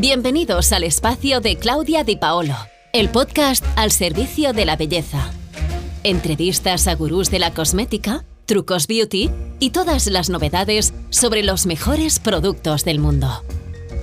Bienvenidos 0.00 0.72
al 0.72 0.84
espacio 0.84 1.40
de 1.40 1.56
Claudia 1.56 2.04
Di 2.04 2.14
Paolo, 2.14 2.54
el 2.92 3.08
podcast 3.08 3.64
al 3.76 3.90
servicio 3.90 4.52
de 4.52 4.64
la 4.64 4.76
belleza. 4.76 5.32
Entrevistas 6.04 6.86
a 6.86 6.94
gurús 6.94 7.32
de 7.32 7.40
la 7.40 7.52
cosmética, 7.52 8.24
trucos 8.46 8.86
beauty 8.86 9.28
y 9.58 9.70
todas 9.70 10.06
las 10.06 10.30
novedades 10.30 10.94
sobre 11.10 11.42
los 11.42 11.66
mejores 11.66 12.20
productos 12.20 12.84
del 12.84 13.00
mundo. 13.00 13.42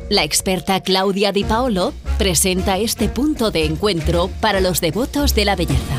La 0.09 0.25
experta 0.25 0.81
Claudia 0.81 1.31
Di 1.31 1.45
Paolo 1.45 1.93
presenta 2.17 2.77
este 2.77 3.07
punto 3.07 3.49
de 3.49 3.63
encuentro 3.63 4.29
para 4.41 4.59
los 4.59 4.81
devotos 4.81 5.33
de 5.33 5.45
la 5.45 5.55
belleza. 5.55 5.95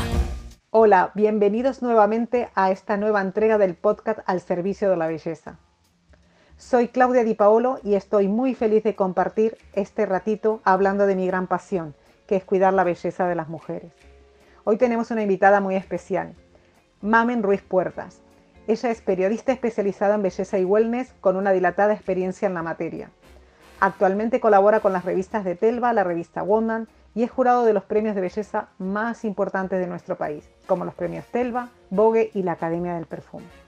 Hola, 0.69 1.11
bienvenidos 1.15 1.81
nuevamente 1.81 2.49
a 2.53 2.69
esta 2.69 2.97
nueva 2.97 3.21
entrega 3.21 3.57
del 3.57 3.73
podcast 3.73 4.19
al 4.27 4.41
servicio 4.41 4.91
de 4.91 4.97
la 4.97 5.07
belleza. 5.07 5.57
Soy 6.57 6.87
Claudia 6.87 7.23
Di 7.23 7.35
Paolo 7.35 7.79
y 7.83 7.93
estoy 7.93 8.27
muy 8.27 8.55
feliz 8.55 8.83
de 8.83 8.95
compartir 8.95 9.59
este 9.73 10.07
ratito 10.07 10.59
hablando 10.63 11.05
de 11.05 11.15
mi 11.15 11.27
gran 11.27 11.45
pasión, 11.45 11.93
que 12.25 12.35
es 12.35 12.43
cuidar 12.43 12.73
la 12.73 12.83
belleza 12.83 13.27
de 13.27 13.35
las 13.35 13.47
mujeres. 13.47 13.91
Hoy 14.63 14.77
tenemos 14.77 15.11
una 15.11 15.21
invitada 15.21 15.61
muy 15.61 15.75
especial, 15.75 16.33
Mamen 16.99 17.43
Ruiz 17.43 17.61
Puertas. 17.61 18.21
Ella 18.65 18.89
es 18.89 19.01
periodista 19.01 19.51
especializada 19.51 20.15
en 20.15 20.23
belleza 20.23 20.57
y 20.57 20.65
wellness 20.65 21.13
con 21.21 21.35
una 21.35 21.51
dilatada 21.51 21.93
experiencia 21.93 22.47
en 22.47 22.55
la 22.55 22.63
materia. 22.63 23.11
Actualmente 23.79 24.39
colabora 24.39 24.79
con 24.79 24.93
las 24.93 25.05
revistas 25.05 25.45
de 25.45 25.53
Telva, 25.53 25.93
la 25.93 26.03
revista 26.03 26.41
Woman 26.41 26.87
y 27.13 27.21
es 27.21 27.29
jurado 27.29 27.65
de 27.65 27.73
los 27.73 27.83
premios 27.83 28.15
de 28.15 28.21
belleza 28.21 28.69
más 28.79 29.25
importantes 29.25 29.79
de 29.79 29.85
nuestro 29.85 30.17
país, 30.17 30.49
como 30.65 30.85
los 30.85 30.95
premios 30.95 31.25
Telva, 31.27 31.69
Vogue 31.91 32.31
y 32.33 32.41
la 32.41 32.53
Academia 32.53 32.95
del 32.95 33.05
Perfume. 33.05 33.66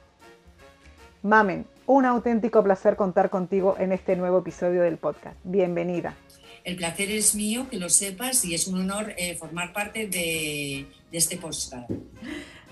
Mamen, 1.21 1.65
un 1.85 2.05
auténtico 2.05 2.63
placer 2.63 2.95
contar 2.95 3.29
contigo 3.29 3.75
en 3.77 3.91
este 3.91 4.15
nuevo 4.15 4.39
episodio 4.39 4.83
del 4.83 4.97
podcast. 4.97 5.35
Bienvenida. 5.43 6.15
El 6.63 6.77
placer 6.77 7.11
es 7.11 7.35
mío, 7.35 7.67
que 7.69 7.77
lo 7.77 7.89
sepas, 7.89 8.45
y 8.45 8.55
es 8.55 8.67
un 8.67 8.79
honor 8.79 9.13
eh, 9.17 9.35
formar 9.35 9.73
parte 9.73 10.07
de, 10.07 10.87
este 11.11 11.35
podcast. 11.35 11.89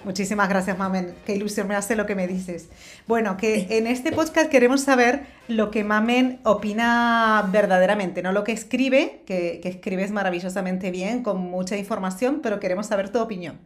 Muchísimas 0.05 0.47
gracias, 0.47 0.77
Mamen. 0.77 1.13
Qué 1.25 1.35
ilusión 1.35 1.67
me 1.67 1.75
hace 1.75 1.97
lo 1.97 2.05
que 2.05 2.16
me 2.16 2.25
dices. 2.25 2.69
Bueno, 3.05 3.35
que 3.35 3.67
en 3.69 3.85
este 3.85 4.13
podcast 4.13 4.50
queremos 4.50 4.79
saber 4.79 5.25
lo 5.50 5.69
que 5.69 5.83
Mamen 5.83 6.39
opina 6.45 7.50
verdaderamente, 7.52 8.23
no 8.23 8.31
lo 8.31 8.45
que 8.45 8.53
escribe, 8.53 9.23
que, 9.25 9.59
que, 9.61 9.67
escribes 9.67 10.11
maravillosamente 10.11 10.89
bien, 10.89 11.22
con 11.22 11.38
mucha 11.38 11.75
información, 11.75 12.39
pero 12.41 12.61
queremos 12.61 12.88
saber 12.88 13.09
tu 13.11 13.19
opinión. 13.19 13.59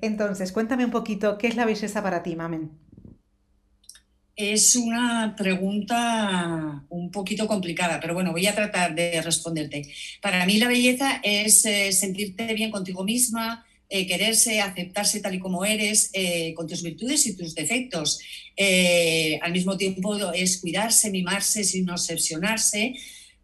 Entonces, 0.00 0.50
cuéntame 0.50 0.84
un 0.84 0.90
poquito, 0.90 1.38
¿qué 1.38 1.46
es 1.46 1.54
la 1.54 1.66
belleza 1.66 2.02
para 2.02 2.24
ti, 2.24 2.34
Mamen? 2.34 2.72
Es 4.36 4.74
una 4.74 5.36
pregunta 5.38 6.84
un 6.88 7.12
poquito 7.12 7.46
complicada, 7.46 8.00
pero 8.00 8.14
bueno, 8.14 8.32
voy 8.32 8.46
a 8.48 8.54
tratar 8.54 8.92
de 8.92 9.22
responderte. 9.22 9.86
Para 10.20 10.44
mí 10.44 10.58
la 10.58 10.66
belleza 10.66 11.20
es 11.22 11.64
eh, 11.66 11.92
sentirte 11.92 12.52
bien 12.52 12.72
contigo 12.72 13.04
misma, 13.04 13.64
eh, 13.88 14.08
quererse, 14.08 14.60
aceptarse 14.60 15.20
tal 15.20 15.36
y 15.36 15.38
como 15.38 15.64
eres, 15.64 16.10
eh, 16.14 16.52
con 16.54 16.66
tus 16.66 16.82
virtudes 16.82 17.26
y 17.26 17.36
tus 17.36 17.54
defectos. 17.54 18.18
al 19.40 19.52
mismo 19.52 19.76
tiempo 19.76 20.32
es 20.32 20.58
cuidarse, 20.58 21.10
mimarse 21.10 21.62
sin 21.62 21.88
obsesionarse, 21.88 22.94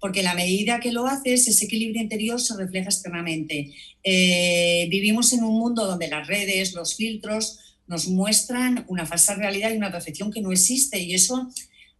porque 0.00 0.24
la 0.24 0.34
medida 0.34 0.80
que 0.80 0.90
lo 0.90 1.06
haces, 1.06 1.46
ese 1.46 1.66
equilibrio 1.66 2.02
interior 2.02 2.40
se 2.40 2.56
refleja 2.56 2.88
externamente. 2.88 3.70
vivimos 4.02 5.32
en 5.34 5.44
un 5.44 5.56
mundo 5.56 5.86
donde 5.86 6.08
las 6.08 6.26
redes, 6.26 6.74
los 6.74 6.96
filtros, 6.96 7.69
nos 7.90 8.06
muestran 8.06 8.84
una 8.86 9.04
falsa 9.04 9.34
realidad 9.34 9.72
y 9.72 9.76
una 9.76 9.90
perfección 9.90 10.30
que 10.30 10.40
no 10.40 10.52
existe 10.52 11.00
y 11.00 11.12
eso 11.12 11.50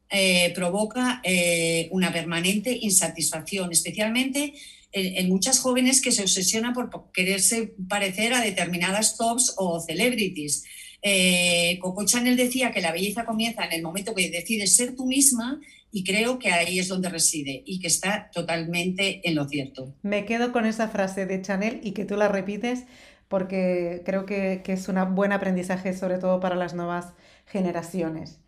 eh, 0.09 0.53
provoca 0.55 1.21
eh, 1.25 1.89
una 1.91 2.13
permanente 2.13 2.79
insatisfacción, 2.81 3.73
especialmente 3.73 4.55
en, 4.93 5.29
muchas 5.29 5.59
jóvenes 5.59 6.01
que 6.01 6.13
se 6.13 6.23
obsesionan 6.23 6.75
por 6.75 7.11
quererse 7.13 7.75
parecer 7.89 8.35
a 8.35 8.41
determinadas 8.41 9.17
tops 9.17 9.55
o 9.57 9.81
celebrities. 9.81 10.63
Eh, 11.03 11.79
Coco 11.81 12.05
Chanel 12.05 12.37
decía 12.37 12.71
que 12.71 12.81
la 12.81 12.93
belleza 12.93 13.25
comienza 13.25 13.65
en 13.65 13.73
el 13.73 13.83
momento 13.83 14.15
que 14.15 14.31
decides 14.31 14.77
ser 14.77 14.95
tú 14.95 15.07
misma 15.07 15.61
y 15.91 16.05
creo 16.05 16.39
que 16.39 16.53
ahí 16.53 16.79
es 16.79 16.87
donde 16.87 17.09
reside 17.09 17.65
y 17.67 17.81
que 17.81 17.89
está 17.89 18.31
totalmente 18.33 19.29
en 19.29 19.35
lo 19.35 19.49
cierto. 19.49 19.93
Me 20.03 20.25
quedo 20.25 20.53
con 20.53 20.67
esa 20.67 20.89
frase 20.89 21.27
de 21.27 21.43
Chanel 21.43 21.81
y 21.83 21.93
que 21.93 22.05
tú 22.05 22.17
la 22.17 22.29
repites 22.29 22.85
porque 23.31 24.03
creo 24.05 24.27
que, 24.27 24.61
es 24.67 24.89
un 24.89 25.15
buen 25.15 25.31
aprendizaje, 25.31 25.97
sobre 25.97 26.19
todo 26.19 26.41
para 26.41 26.57
las 26.57 26.75
nuevas 26.75 27.13
generaciones. 27.47 28.41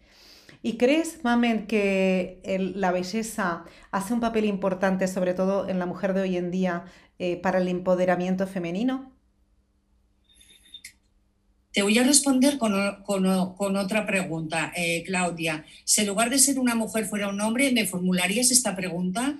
¿Y 0.60 0.76
crees, 0.76 1.22
Mamen, 1.22 1.69
que 1.69 2.41
la 2.75 2.91
belleza 2.91 3.62
hace 3.93 4.12
un 4.12 4.19
papel 4.19 4.44
importante, 4.44 5.06
sobre 5.06 5.34
todo 5.34 5.69
en 5.69 5.78
la 5.78 5.87
mujer 5.87 6.15
de 6.15 6.22
hoy 6.22 6.37
en 6.37 6.50
día, 6.50 6.84
eh, 7.20 7.37
para 7.37 7.59
el 7.59 7.69
empoderamiento 7.69 8.48
femenino? 8.48 9.12
Te 11.70 11.82
voy 11.82 11.97
a 11.99 12.03
responder 12.03 12.59
con, 12.59 12.75
otra 12.75 14.04
pregunta, 14.04 14.72
eh, 14.75 15.04
Claudia. 15.06 15.64
Si 15.84 16.00
en 16.00 16.09
lugar 16.09 16.28
de 16.28 16.41
ser 16.41 16.59
una 16.59 16.75
mujer 16.75 17.04
fuera 17.04 17.28
un 17.28 17.41
hombre, 17.41 17.70
¿me 17.70 17.87
formularías 17.87 18.50
esta 18.50 18.75
pregunta? 18.75 19.37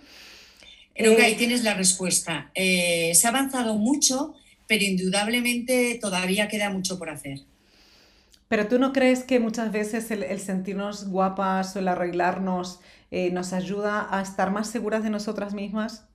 Creo 0.95 1.17
que 1.17 1.23
ahí 1.23 1.33
eh, 1.33 1.37
tienes 1.37 1.65
la 1.65 1.75
respuesta. 1.75 2.53
se 2.55 3.21
ha 3.25 3.29
avanzado 3.29 3.75
mucho 3.75 4.37
pero 4.73 4.87
indudablemente 4.87 5.99
todavía 6.01 6.49
queda 6.49 6.71
mucho 6.71 6.99
por 6.99 7.11
hacer. 7.11 7.41
Pero 8.49 8.69
tú 8.69 8.79
no 8.79 8.95
crees 8.95 9.23
que 9.23 9.39
muchas 9.39 9.71
veces 9.71 10.11
el, 10.11 10.41
sentirnos 10.41 11.09
guapas 11.09 11.77
o 11.77 11.79
el 11.79 11.89
arreglarnos 11.89 12.81
eh, 13.11 13.31
nos 13.33 13.53
ayuda 13.53 14.09
a 14.11 14.23
estar 14.23 14.51
más 14.51 14.71
seguras 14.71 15.03
de 15.03 15.11
nosotras 15.11 15.53
mismas? 15.53 16.07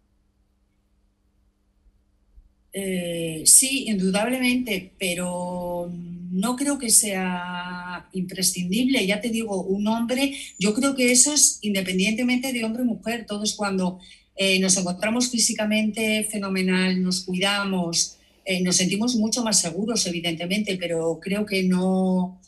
Eh, 2.73 3.43
sí, 3.45 3.85
indudablemente, 3.89 4.91
pero 4.97 5.91
no 6.31 6.55
creo 6.55 6.79
que 6.79 6.89
sea 6.89 8.09
imprescindible. 8.13 9.05
Ya 9.05 9.21
te 9.21 9.29
digo, 9.29 9.61
un 9.61 9.87
hombre, 9.87 10.33
yo 10.57 10.73
creo 10.73 10.95
que 10.95 11.11
eso 11.11 11.31
es 11.31 11.59
independientemente 11.61 12.51
de 12.53 12.63
hombre 12.63 12.81
o 12.81 12.85
mujer. 12.85 13.27
Todos 13.27 13.53
cuando 13.53 13.99
eh, 14.35 14.59
nos 14.59 14.75
encontramos 14.77 15.29
físicamente 15.29 16.23
fenomenal, 16.23 17.03
nos 17.03 17.23
cuidamos, 17.23 18.16
eh, 18.49 18.61
nos 18.63 18.77
sentimos 18.77 19.17
mucho 19.17 19.43
más 19.43 19.59
seguros, 19.59 20.07
evidentemente, 20.07 20.77
pero 20.79 21.19
creo 21.21 21.45
que 21.45 21.63
no, 21.63 22.39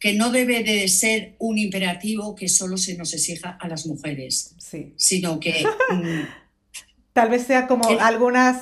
que 0.00 0.14
no 0.14 0.32
debe 0.32 0.64
de 0.64 0.88
ser 0.88 1.36
un 1.38 1.56
imperativo 1.56 2.34
que 2.34 2.48
solo 2.48 2.76
se 2.76 2.96
nos 2.96 3.14
exija 3.14 3.56
a 3.60 3.68
las 3.68 3.86
mujeres, 3.86 4.56
sí. 4.58 4.92
sino 4.96 5.38
que... 5.38 5.64
Mm, 5.90 6.22
Tal 7.14 7.30
vez 7.30 7.42
sea 7.42 7.68
como 7.68 7.84
alguna 8.00 8.60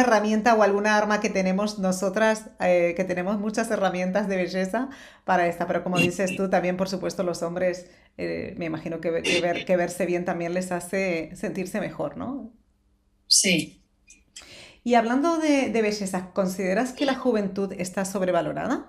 herramienta 0.00 0.54
o 0.54 0.62
alguna 0.62 0.96
arma 0.96 1.20
que 1.20 1.30
tenemos 1.30 1.80
nosotras, 1.80 2.50
eh, 2.60 2.94
que 2.96 3.02
tenemos 3.02 3.40
muchas 3.40 3.68
herramientas 3.72 4.28
de 4.28 4.36
belleza 4.36 4.88
para 5.24 5.48
esta, 5.48 5.66
pero 5.66 5.82
como 5.82 5.98
dices 5.98 6.36
tú, 6.36 6.48
también 6.48 6.76
por 6.76 6.88
supuesto 6.88 7.24
los 7.24 7.42
hombres, 7.42 7.90
eh, 8.18 8.54
me 8.56 8.66
imagino 8.66 9.00
que, 9.00 9.10
ver, 9.10 9.64
que 9.64 9.76
verse 9.76 10.06
bien 10.06 10.24
también 10.24 10.54
les 10.54 10.70
hace 10.70 11.34
sentirse 11.34 11.80
mejor, 11.80 12.16
¿no? 12.16 12.52
Sí, 13.26 13.82
y 14.86 14.94
hablando 14.94 15.38
de, 15.38 15.68
belleza, 15.82 16.30
¿consideras 16.32 16.92
que 16.92 17.06
la 17.06 17.16
juventud 17.16 17.72
está 17.76 18.04
sobrevalorada? 18.04 18.86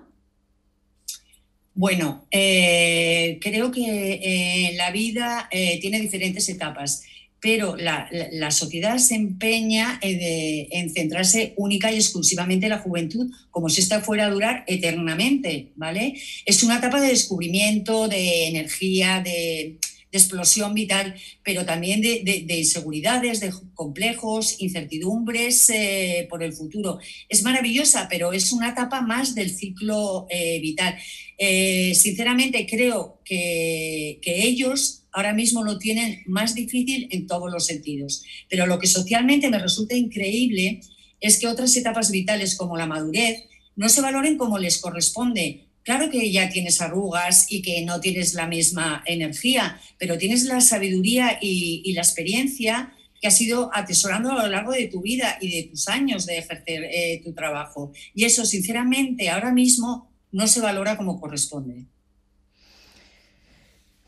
Bueno, 1.74 2.24
eh, 2.30 3.40
creo 3.40 3.72
que 3.72 4.12
eh, 4.22 4.74
la 4.76 4.92
vida 4.92 5.48
eh, 5.50 5.80
tiene 5.80 5.98
diferentes 5.98 6.48
etapas, 6.50 7.02
pero 7.40 7.74
la, 7.74 8.08
sociedad 8.52 8.98
se 8.98 9.16
empeña 9.16 9.98
en 10.00 10.94
centrarse 10.94 11.54
única 11.56 11.90
y 11.90 11.96
exclusivamente 11.96 12.66
en 12.66 12.70
la 12.70 12.78
juventud, 12.78 13.32
como 13.50 13.68
si 13.68 13.80
esta 13.80 14.00
fuera 14.00 14.26
a 14.26 14.30
durar 14.30 14.62
eternamente, 14.68 15.72
¿vale? 15.74 16.14
Es 16.46 16.62
una 16.62 16.78
etapa 16.78 17.00
de 17.00 17.08
descubrimiento, 17.08 18.06
de 18.06 18.46
energía, 18.46 19.20
de, 19.20 19.78
explosión 20.18 20.74
vital, 20.74 21.14
pero 21.42 21.64
también 21.64 22.00
de, 22.00 22.44
inseguridades, 22.48 23.40
de 23.40 23.52
complejos, 23.74 24.60
incertidumbres 24.60 25.70
eh, 25.70 26.26
por 26.28 26.42
el 26.42 26.52
futuro. 26.52 26.98
Es 27.28 27.42
maravillosa, 27.42 28.06
pero 28.10 28.32
es 28.32 28.52
una 28.52 28.70
etapa 28.70 29.00
más 29.00 29.34
del 29.34 29.50
ciclo 29.50 30.26
eh, 30.28 30.60
vital. 30.60 30.96
Eh, 31.38 31.94
sinceramente 31.94 32.66
creo 32.68 33.20
que, 33.24 34.18
que 34.20 34.44
ellos 34.44 35.04
ahora 35.12 35.32
mismo 35.32 35.64
lo 35.64 35.78
tienen 35.78 36.22
más 36.26 36.54
difícil 36.54 37.08
en 37.10 37.26
todos 37.26 37.50
los 37.50 37.66
sentidos, 37.66 38.22
pero 38.48 38.66
lo 38.66 38.78
que 38.78 38.86
socialmente 38.86 39.48
me 39.48 39.58
resulta 39.58 39.94
increíble 39.94 40.80
es 41.20 41.38
que 41.38 41.46
otras 41.46 41.76
etapas 41.76 42.10
vitales 42.10 42.56
como 42.56 42.76
la 42.76 42.86
madurez 42.86 43.44
no 43.76 43.88
se 43.88 44.00
valoren 44.00 44.36
como 44.36 44.58
les 44.58 44.78
corresponde, 44.78 45.67
Claro 45.82 46.10
que 46.10 46.30
ya 46.30 46.48
tienes 46.50 46.80
arrugas 46.80 47.50
y 47.50 47.62
que 47.62 47.82
no 47.84 48.00
tienes 48.00 48.34
la 48.34 48.46
misma 48.46 49.02
energía, 49.06 49.80
pero 49.98 50.18
tienes 50.18 50.44
la 50.44 50.60
sabiduría 50.60 51.38
y, 51.40 51.92
la 51.94 52.02
experiencia 52.02 52.92
que 53.20 53.28
has 53.28 53.40
ido 53.40 53.70
atesorando 53.74 54.30
a 54.30 54.42
lo 54.42 54.48
largo 54.48 54.72
de 54.72 54.86
tu 54.86 55.00
vida 55.00 55.38
y 55.40 55.50
de 55.50 55.68
tus 55.68 55.88
años 55.88 56.26
de 56.26 56.38
ejercer 56.38 56.84
eh, 56.84 57.20
tu 57.24 57.32
trabajo. 57.32 57.92
Y 58.14 58.24
eso, 58.24 58.44
sinceramente, 58.44 59.30
ahora 59.30 59.52
mismo 59.52 60.12
no 60.30 60.46
se 60.46 60.60
valora 60.60 60.96
como 60.96 61.20
corresponde. 61.20 61.86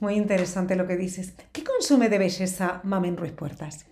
Muy 0.00 0.14
interesante 0.14 0.76
lo 0.76 0.86
que 0.86 0.96
dices. 0.96 1.34
¿Qué 1.52 1.62
consume 1.62 2.08
de 2.08 2.18
belleza 2.18 2.80
Mamen 2.84 3.16
Ruiz 3.16 3.32
Puertas? 3.32 3.84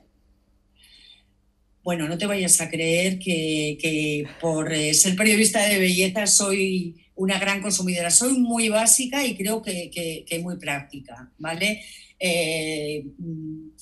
Bueno, 1.84 2.08
no 2.08 2.18
te 2.18 2.26
vayas 2.26 2.60
a 2.60 2.68
creer 2.68 3.18
que, 3.18 4.26
por 4.40 4.72
eh, 4.72 4.92
ser 4.94 5.16
periodista 5.16 5.66
de 5.66 5.78
belleza 5.78 6.26
soy 6.26 6.96
una 7.18 7.38
gran 7.38 7.60
consumidora. 7.60 8.10
Soy 8.10 8.38
muy 8.38 8.68
básica 8.68 9.24
y 9.24 9.36
creo 9.36 9.60
que, 9.60 10.24
muy 10.42 10.56
práctica, 10.56 11.30
¿vale? 11.38 11.82
Eh, 12.18 13.04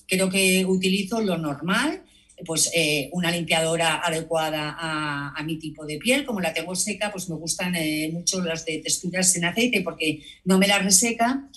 creo 0.06 0.28
que 0.28 0.64
utilizo 0.64 1.20
lo 1.20 1.38
normal, 1.38 2.02
pues 2.44 2.70
eh, 2.74 3.08
una 3.12 3.30
limpiadora 3.30 4.00
adecuada 4.04 4.76
a, 4.78 5.42
mi 5.44 5.58
tipo 5.58 5.86
de 5.86 5.98
piel. 5.98 6.24
Como 6.24 6.40
la 6.40 6.52
tengo 6.52 6.74
seca, 6.74 7.12
pues 7.12 7.28
me 7.28 7.36
gustan 7.36 7.74
mucho 8.12 8.40
las 8.42 8.64
de 8.64 8.78
texturas 8.78 9.36
en 9.36 9.44
aceite 9.44 9.82
porque 9.82 10.22
no 10.44 10.58
me 10.58 10.66
la 10.66 10.78
reseca. 10.78 11.48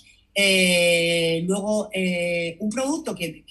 luego, 1.46 1.90
un 2.58 2.70
producto 2.70 3.14
que, 3.14 3.44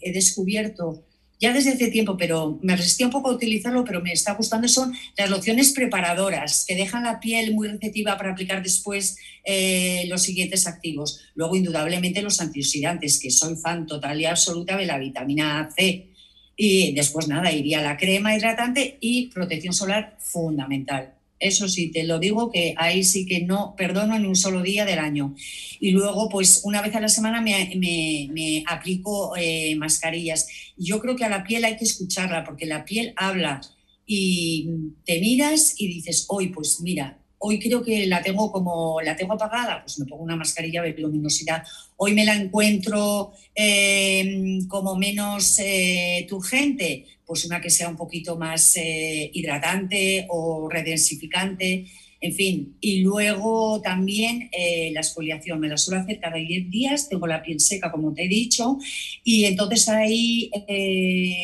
he 0.00 0.12
descubierto 0.12 1.04
ya 1.40 1.54
desde 1.54 1.72
hace 1.72 1.88
tiempo, 1.88 2.16
pero 2.18 2.58
me 2.62 2.76
resistí 2.76 3.02
un 3.02 3.10
poco 3.10 3.30
a 3.30 3.34
utilizarlo, 3.34 3.82
pero 3.84 4.02
me 4.02 4.12
está 4.12 4.34
gustando, 4.34 4.68
son 4.68 4.94
las 5.16 5.30
lociones 5.30 5.72
preparadoras, 5.72 6.66
que 6.68 6.76
dejan 6.76 7.04
la 7.04 7.18
piel 7.18 7.54
muy 7.54 7.68
receptiva 7.68 8.18
para 8.18 8.32
aplicar 8.32 8.62
después 8.62 9.16
eh, 9.44 10.04
los 10.08 10.22
siguientes 10.22 10.66
activos. 10.66 11.20
Luego, 11.34 11.56
indudablemente, 11.56 12.20
los 12.20 12.40
antioxidantes, 12.42 13.18
que 13.18 13.30
soy 13.30 13.56
fan 13.56 13.86
total 13.86 14.20
y 14.20 14.26
absoluta 14.26 14.76
de 14.76 14.86
la 14.86 14.98
vitamina 14.98 15.70
C. 15.74 16.10
Y 16.56 16.92
después, 16.92 17.26
nada, 17.26 17.50
iría 17.50 17.80
la 17.80 17.96
crema 17.96 18.36
hidratante 18.36 18.98
y 19.00 19.28
protección 19.28 19.72
solar 19.72 20.18
fundamental. 20.20 21.19
Eso 21.40 21.68
sí, 21.68 21.90
te 21.90 22.04
lo 22.04 22.18
digo 22.18 22.50
que 22.52 22.74
ahí 22.76 23.02
sí 23.02 23.24
que 23.24 23.40
no 23.40 23.74
perdono 23.74 24.18
ni 24.18 24.26
un 24.26 24.36
solo 24.36 24.62
día 24.62 24.84
del 24.84 24.98
año. 24.98 25.34
Y 25.80 25.90
luego, 25.92 26.28
pues 26.28 26.60
una 26.64 26.82
vez 26.82 26.94
a 26.94 27.00
la 27.00 27.08
semana 27.08 27.40
me, 27.40 28.62
aplico 28.66 29.34
eh, 29.38 29.74
mascarillas. 29.76 30.46
Yo 30.76 31.00
creo 31.00 31.16
que 31.16 31.24
a 31.24 31.30
la 31.30 31.42
piel 31.42 31.64
hay 31.64 31.78
que 31.78 31.84
escucharla 31.84 32.44
porque 32.44 32.66
la 32.66 32.84
piel 32.84 33.14
habla 33.16 33.62
y 34.04 34.68
te 35.06 35.18
miras 35.18 35.74
y 35.78 35.88
dices, 35.88 36.26
hoy 36.28 36.48
pues 36.48 36.80
mira, 36.80 37.19
hoy 37.42 37.58
creo 37.58 37.82
que 37.82 38.06
la 38.06 38.22
tengo 38.22 38.52
como 38.52 39.00
la 39.00 39.16
tengo 39.16 39.34
apagada, 39.34 39.82
pues 39.82 39.98
me 39.98 40.06
pongo 40.06 40.22
una 40.22 40.36
mascarilla 40.36 40.82
de 40.82 40.94
luminosidad. 40.98 41.64
Hoy 41.96 42.12
me 42.12 42.24
la 42.24 42.34
encuentro 42.34 43.32
eh, 43.54 44.58
como 44.68 44.96
menos 44.96 45.58
eh, 45.58 46.26
turgente, 46.28 47.06
pues 47.24 47.44
una 47.46 47.60
que 47.60 47.70
sea 47.70 47.88
un 47.88 47.96
poquito 47.96 48.36
más 48.36 48.76
eh, 48.76 49.30
hidratante 49.32 50.26
o 50.28 50.68
redensificante, 50.68 51.86
en 52.20 52.34
fin. 52.34 52.76
Y 52.78 53.00
luego 53.00 53.80
también 53.80 54.50
la 54.92 55.00
exfoliación, 55.00 55.60
me 55.60 55.68
la 55.68 55.78
suelo 55.78 56.02
hacer 56.02 56.20
cada 56.20 56.36
10 56.36 56.70
días, 56.70 57.08
tengo 57.08 57.26
la 57.26 57.42
piel 57.42 57.58
seca, 57.60 57.90
como 57.90 58.12
te 58.12 58.24
he 58.24 58.28
dicho, 58.28 58.76
y 59.24 59.46
entonces 59.46 59.88
ahí 59.88 60.50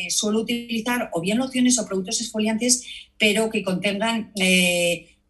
suelo 0.09 0.41
utilizar 0.41 1.09
o 1.13 1.21
bien 1.21 1.39
lociones 1.39 1.79
o 1.79 1.87
productos 1.87 2.21
exfoliantes, 2.21 2.85
pero 3.17 3.49
que 3.49 3.63
contengan 3.63 4.31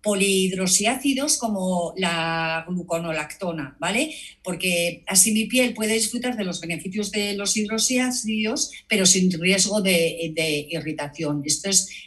polihidroxiácidos 0.07 1.38
como 1.38 1.94
la 1.98 2.63
gluconolactona, 2.65 3.75
¿vale? 3.77 4.15
Porque 4.42 5.04
así 5.06 5.33
mi 5.33 5.48
piel 5.48 5.74
puede 5.74 5.95
disfrutar 5.95 6.38
de 6.38 6.45
los 6.45 6.62
beneficios 6.62 7.12
de 7.12 7.33
los 7.33 7.57
hidroxiácidos, 7.57 8.71
pero 8.88 9.06
sin 9.06 9.30
riesgo 9.30 9.81
de, 9.81 10.33
irritación. 10.69 11.44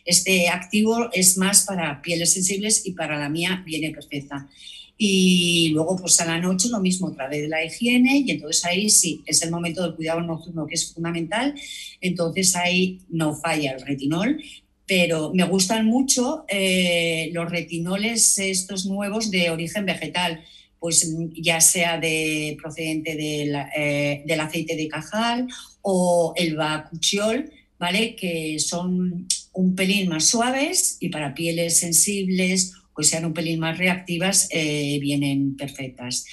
Este 0.06 0.48
activo 0.48 1.10
es 1.12 1.36
más 1.36 1.66
para 1.66 2.00
pieles 2.00 2.32
sensibles 2.32 2.86
y 2.86 2.92
para 2.92 3.18
la 3.18 3.28
mía 3.28 3.62
viene 3.66 3.90
perfecta. 3.90 4.48
Y 4.96 5.68
luego, 5.74 5.96
pues 5.96 6.18
a 6.22 6.24
la 6.24 6.38
noche 6.38 6.70
lo 6.70 6.80
mismo, 6.80 7.08
otra 7.08 7.28
vez 7.28 7.50
la 7.50 7.62
higiene, 7.62 8.22
y 8.24 8.30
entonces 8.30 8.64
ahí 8.64 8.88
sí, 8.88 9.22
es 9.26 9.42
el 9.42 9.50
momento 9.50 9.82
del 9.82 9.94
cuidado 9.94 10.22
nocturno 10.22 10.66
que 10.66 10.76
es 10.76 10.90
fundamental, 10.94 11.54
entonces 12.00 12.56
ahí 12.56 13.00
no 13.10 13.34
falla 13.34 13.72
el 13.72 13.82
retinol, 13.82 14.42
pero 14.90 15.30
me 15.32 15.44
gustan 15.44 15.86
mucho 15.86 16.44
eh, 16.48 17.30
los 17.32 17.48
retinoles 17.48 18.36
estos 18.40 18.86
nuevos 18.86 19.30
de 19.30 19.50
origen 19.50 19.86
vegetal, 19.86 20.42
pues 20.80 21.08
ya 21.32 21.60
sea 21.60 22.00
de, 22.00 22.56
procedente 22.60 23.16
eh, 23.16 24.22
del 24.26 24.40
aceite 24.40 24.74
de 24.74 24.88
cajal 24.88 25.46
o 25.80 26.34
el 26.36 26.56
bacuchiol, 26.56 27.52
¿vale? 27.78 28.16
Que 28.16 28.58
son 28.58 29.28
un 29.52 29.76
pelín 29.76 30.08
más 30.08 30.24
suaves 30.24 30.96
y 30.98 31.08
para 31.08 31.34
pieles 31.34 31.78
sensibles 31.78 32.72
o 32.92 32.96
que 33.00 33.04
sean 33.04 33.26
un 33.26 33.32
pelín 33.32 33.60
más 33.60 33.78
reactivas 33.78 34.48
eh, 34.50 34.98
vienen 35.00 35.56
perfectas. 35.56 36.26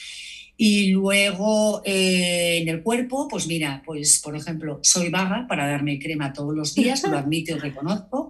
Y 0.57 0.87
luego 0.87 1.83
en 1.85 2.67
el 2.67 2.81
cuerpo, 2.81 3.27
pues 3.27 3.45
mira, 3.45 3.83
pues 3.85 4.19
por 4.23 4.35
ejemplo, 4.35 4.79
soy 4.81 5.09
vaga 5.09 5.45
para 5.47 5.67
darme 5.67 5.99
crema 5.99 6.33
todos 6.33 6.55
los 6.55 6.73
días, 6.73 7.03
lo 7.03 7.15
admito 7.19 7.55
y 7.55 7.59
reconozco, 7.59 8.26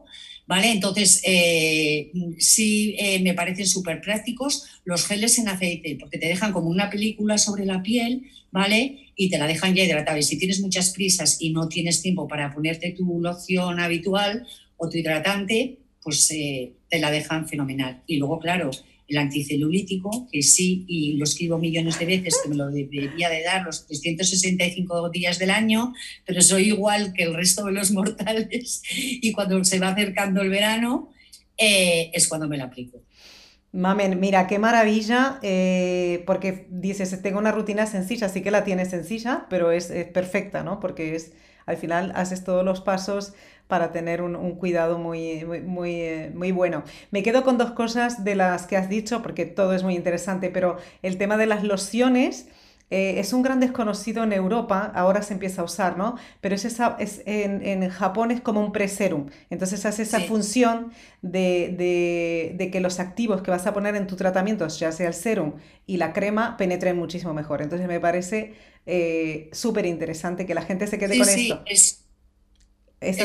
¿vale? 0.47 0.71
Entonces, 0.71 1.21
eh, 1.25 2.11
sí 2.39 2.95
eh, 2.97 3.19
me 3.19 3.33
parecen 3.33 3.67
súper 3.67 4.01
prácticos 4.01 4.65
los 4.85 5.05
geles 5.05 5.37
en 5.37 5.49
aceite, 5.49 5.97
porque 5.99 6.17
te 6.17 6.27
dejan 6.27 6.53
como 6.53 6.69
una 6.69 6.89
película 6.89 7.37
sobre 7.37 7.65
la 7.65 7.83
piel, 7.83 8.23
¿vale? 8.51 9.11
Y 9.15 9.29
te 9.29 9.37
la 9.37 9.45
dejan 9.45 9.75
ya 9.75 9.83
hidratada. 9.83 10.17
Y 10.17 10.23
si 10.23 10.39
tienes 10.39 10.61
muchas 10.61 10.91
prisas 10.91 11.37
y 11.41 11.51
no 11.51 11.67
tienes 11.67 12.01
tiempo 12.01 12.27
para 12.27 12.53
ponerte 12.53 12.91
tu 12.91 13.19
loción 13.19 13.79
habitual 13.79 14.47
o 14.77 14.89
tu 14.89 14.97
hidratante, 14.97 15.79
pues 16.01 16.31
eh, 16.31 16.73
te 16.89 16.99
la 16.99 17.11
dejan 17.11 17.47
fenomenal. 17.49 18.01
Y 18.07 18.15
luego, 18.15 18.39
claro, 18.39 18.71
el 19.07 19.17
anticelulítico, 19.17 20.27
que 20.31 20.41
sí, 20.41 20.83
y 20.87 21.13
lo 21.13 21.23
escribo 21.23 21.57
millones 21.57 21.97
de 21.97 22.05
veces, 22.05 22.37
que 22.43 22.49
me 22.49 22.55
lo 22.55 22.69
debería 22.69 23.29
de 23.29 23.41
dar 23.43 23.63
los 23.63 23.87
365 23.87 25.09
días 25.09 25.39
del 25.39 25.51
año, 25.51 25.93
pero 26.25 26.41
soy 26.41 26.69
igual 26.69 27.13
que 27.13 27.23
el 27.23 27.33
resto 27.33 27.65
de 27.65 27.71
los 27.71 27.91
mortales 27.91 28.81
y 28.91 29.31
cuando 29.31 29.63
se 29.63 29.79
va 29.79 29.89
acercando 29.89 30.41
el 30.41 30.49
verano 30.49 31.11
eh, 31.57 32.11
es 32.13 32.27
cuando 32.27 32.47
me 32.47 32.57
lo 32.57 32.65
aplico. 32.65 33.01
Mamen, 33.71 34.19
mira, 34.19 34.47
qué 34.47 34.59
maravilla, 34.59 35.39
eh, 35.41 36.23
porque 36.25 36.67
dices, 36.69 37.21
tengo 37.21 37.37
una 37.37 37.51
rutina 37.51 37.85
sencilla, 37.85 38.29
sí 38.29 38.41
que 38.41 38.51
la 38.51 38.63
tienes 38.63 38.89
sencilla, 38.89 39.45
pero 39.49 39.71
es, 39.71 39.89
es 39.89 40.07
perfecta, 40.07 40.63
¿no? 40.63 40.79
Porque 40.79 41.15
es, 41.15 41.33
al 41.67 41.77
final 41.77 42.11
haces 42.15 42.43
todos 42.43 42.65
los 42.65 42.81
pasos 42.81 43.33
para 43.67 43.91
tener 43.91 44.21
un, 44.23 44.55
cuidado 44.55 44.97
muy, 44.97 45.45
muy, 45.45 46.01
eh, 46.01 46.31
muy, 46.33 46.51
bueno. 46.51 46.83
Me 47.11 47.21
quedo 47.21 47.43
con 47.43 47.57
dos 47.59 47.71
cosas 47.71 48.23
de 48.23 48.33
las 48.35 48.65
que 48.65 48.77
has 48.77 48.89
dicho, 48.89 49.21
porque 49.21 49.45
todo 49.45 49.73
es 49.73 49.83
muy 49.83 49.95
interesante, 49.95 50.49
pero 50.49 50.77
el 51.03 51.19
tema 51.19 51.37
de 51.37 51.45
las 51.45 51.63
lociones... 51.63 52.47
Eh, 52.89 53.19
es 53.19 53.33
un 53.33 53.41
gran 53.41 53.59
desconocido 53.59 54.23
en 54.23 54.31
Europa, 54.31 54.91
ahora 54.95 55.21
se 55.21 55.33
empieza 55.33 55.61
a 55.61 55.65
usar, 55.65 55.97
¿no? 55.97 56.15
Pero 56.39 56.55
es 56.55 56.63
esa, 56.63 56.95
es, 56.99 57.21
en, 57.25 57.89
Japón 57.89 58.31
es 58.31 58.39
como 58.39 58.61
un 58.61 58.71
preserum. 58.71 59.27
Entonces 59.49 59.85
hace 59.85 60.03
esa 60.03 60.21
función 60.21 60.91
de, 61.21 62.55
de, 62.57 62.71
que 62.71 62.79
los 62.79 62.99
activos 62.99 63.41
que 63.41 63.51
vas 63.51 63.67
a 63.67 63.73
poner 63.73 63.95
en 63.95 64.07
tu 64.07 64.15
tratamiento, 64.15 64.67
ya 64.67 64.91
sea 64.91 65.07
el 65.07 65.13
serum 65.13 65.53
y 65.85 65.97
la 65.97 66.13
crema, 66.13 66.55
penetren 66.55 66.97
muchísimo 66.97 67.33
mejor. 67.33 67.61
Entonces 67.61 67.87
me 67.87 67.99
parece 67.99 68.53
eh, 68.85 69.49
súper 69.51 69.85
interesante 69.85 70.45
que 70.45 70.55
la 70.55 70.61
gente 70.61 70.87
se 70.87 70.97
quede 70.97 71.17
con 71.17 71.27
esto. 71.27 71.63
Es, 71.65 72.06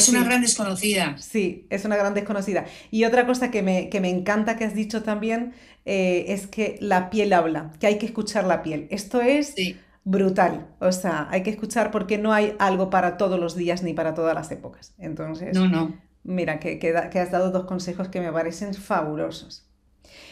una 0.08 0.24
gran 0.24 0.42
desconocida. 0.42 1.16
Sí, 1.18 1.66
es 1.70 1.84
una 1.84 1.96
gran 1.96 2.14
desconocida. 2.14 2.66
Y 2.90 3.04
otra 3.04 3.26
cosa 3.26 3.50
que 3.50 3.62
me, 3.62 3.88
que 3.88 4.00
me 4.00 4.10
encanta 4.10 4.56
que 4.56 4.64
has 4.64 4.74
dicho 4.74 5.02
también 5.02 5.54
eh, 5.84 6.26
es 6.28 6.46
que 6.46 6.76
la 6.80 7.10
piel 7.10 7.32
habla, 7.32 7.72
que 7.80 7.86
hay 7.86 7.98
que 7.98 8.06
escuchar 8.06 8.44
la 8.44 8.62
piel. 8.62 8.86
Esto 8.90 9.20
es 9.20 9.54
brutal. 10.04 10.68
O 10.80 10.92
sea, 10.92 11.28
hay 11.30 11.42
que 11.42 11.50
escuchar 11.50 11.90
porque 11.90 12.18
no 12.18 12.32
hay 12.32 12.54
algo 12.58 12.90
para 12.90 13.16
todos 13.16 13.40
los 13.40 13.56
días 13.56 13.82
ni 13.82 13.94
para 13.94 14.14
todas 14.14 14.34
las 14.34 14.50
épocas. 14.50 14.94
Entonces, 14.98 15.54
no, 15.54 15.68
no. 15.68 15.96
mira, 16.22 16.60
que, 16.60 16.78
que, 16.78 16.94
has 16.96 17.30
dado 17.30 17.50
dos 17.50 17.64
consejos 17.64 18.08
que 18.08 18.20
me 18.20 18.32
parecen 18.32 18.74
fabulosos. 18.74 19.66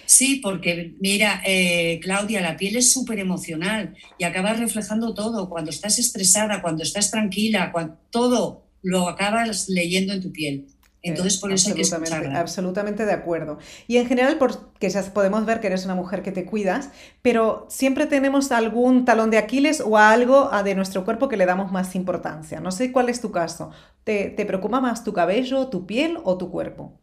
Sí, 0.04 0.40
porque 0.42 0.96
mira, 1.00 1.40
eh, 1.46 2.00
Claudia, 2.02 2.40
la 2.40 2.56
piel 2.56 2.76
es 2.76 2.92
súper 2.92 3.20
emocional 3.20 3.94
y 4.18 4.24
acabas 4.24 4.58
reflejando 4.58 5.14
todo. 5.14 5.48
Cuando 5.48 5.70
estás 5.70 5.98
estresada, 5.98 6.60
cuando 6.60 6.82
estás 6.82 7.10
tranquila, 7.10 7.70
cuando, 7.70 7.96
todo 8.10 8.69
lo 8.82 9.08
acabas 9.08 9.68
leyendo 9.68 10.12
en 10.12 10.20
tu 10.20 10.32
piel. 10.32 10.66
Entonces, 11.02 11.38
por 11.38 11.50
eso 11.50 11.70
hay 11.70 11.76
que 11.76 11.82
escucharla. 11.82 12.38
Absolutamente 12.38 13.06
de 13.06 13.12
acuerdo. 13.12 13.58
Y 13.86 13.96
en 13.96 14.06
general, 14.06 14.36
porque 14.38 14.90
ya 14.90 15.02
podemos 15.14 15.46
ver 15.46 15.60
que 15.60 15.68
eres 15.68 15.86
una 15.86 15.94
mujer 15.94 16.22
que 16.22 16.30
te 16.30 16.44
cuidas, 16.44 16.90
pero 17.22 17.66
siempre 17.70 18.06
tenemos 18.06 18.52
algún 18.52 19.06
talón 19.06 19.30
de 19.30 19.38
Aquiles 19.38 19.80
o 19.80 19.96
algo 19.96 20.50
de 20.62 20.74
nuestro 20.74 21.04
cuerpo 21.06 21.28
que 21.28 21.38
le 21.38 21.46
damos 21.46 21.72
más 21.72 21.94
importancia. 21.94 22.60
No 22.60 22.70
sé 22.70 22.92
cuál 22.92 23.08
es 23.08 23.22
tu 23.22 23.30
caso. 23.30 23.70
¿Te, 24.04 24.28
te 24.28 24.44
preocupa 24.44 24.80
más 24.80 25.02
tu 25.02 25.14
cabello, 25.14 25.68
tu 25.68 25.86
piel 25.86 26.18
o 26.22 26.36
tu 26.36 26.50
cuerpo? 26.50 27.00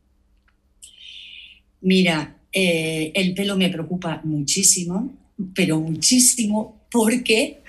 Mira, 1.81 2.37
eh, 2.51 3.11
el 3.13 3.33
pelo 3.33 3.55
me 3.55 3.69
preocupa 3.69 4.21
muchísimo, 4.23 5.13
pero 5.53 5.79
muchísimo, 5.79 6.76
porque, 6.91 7.61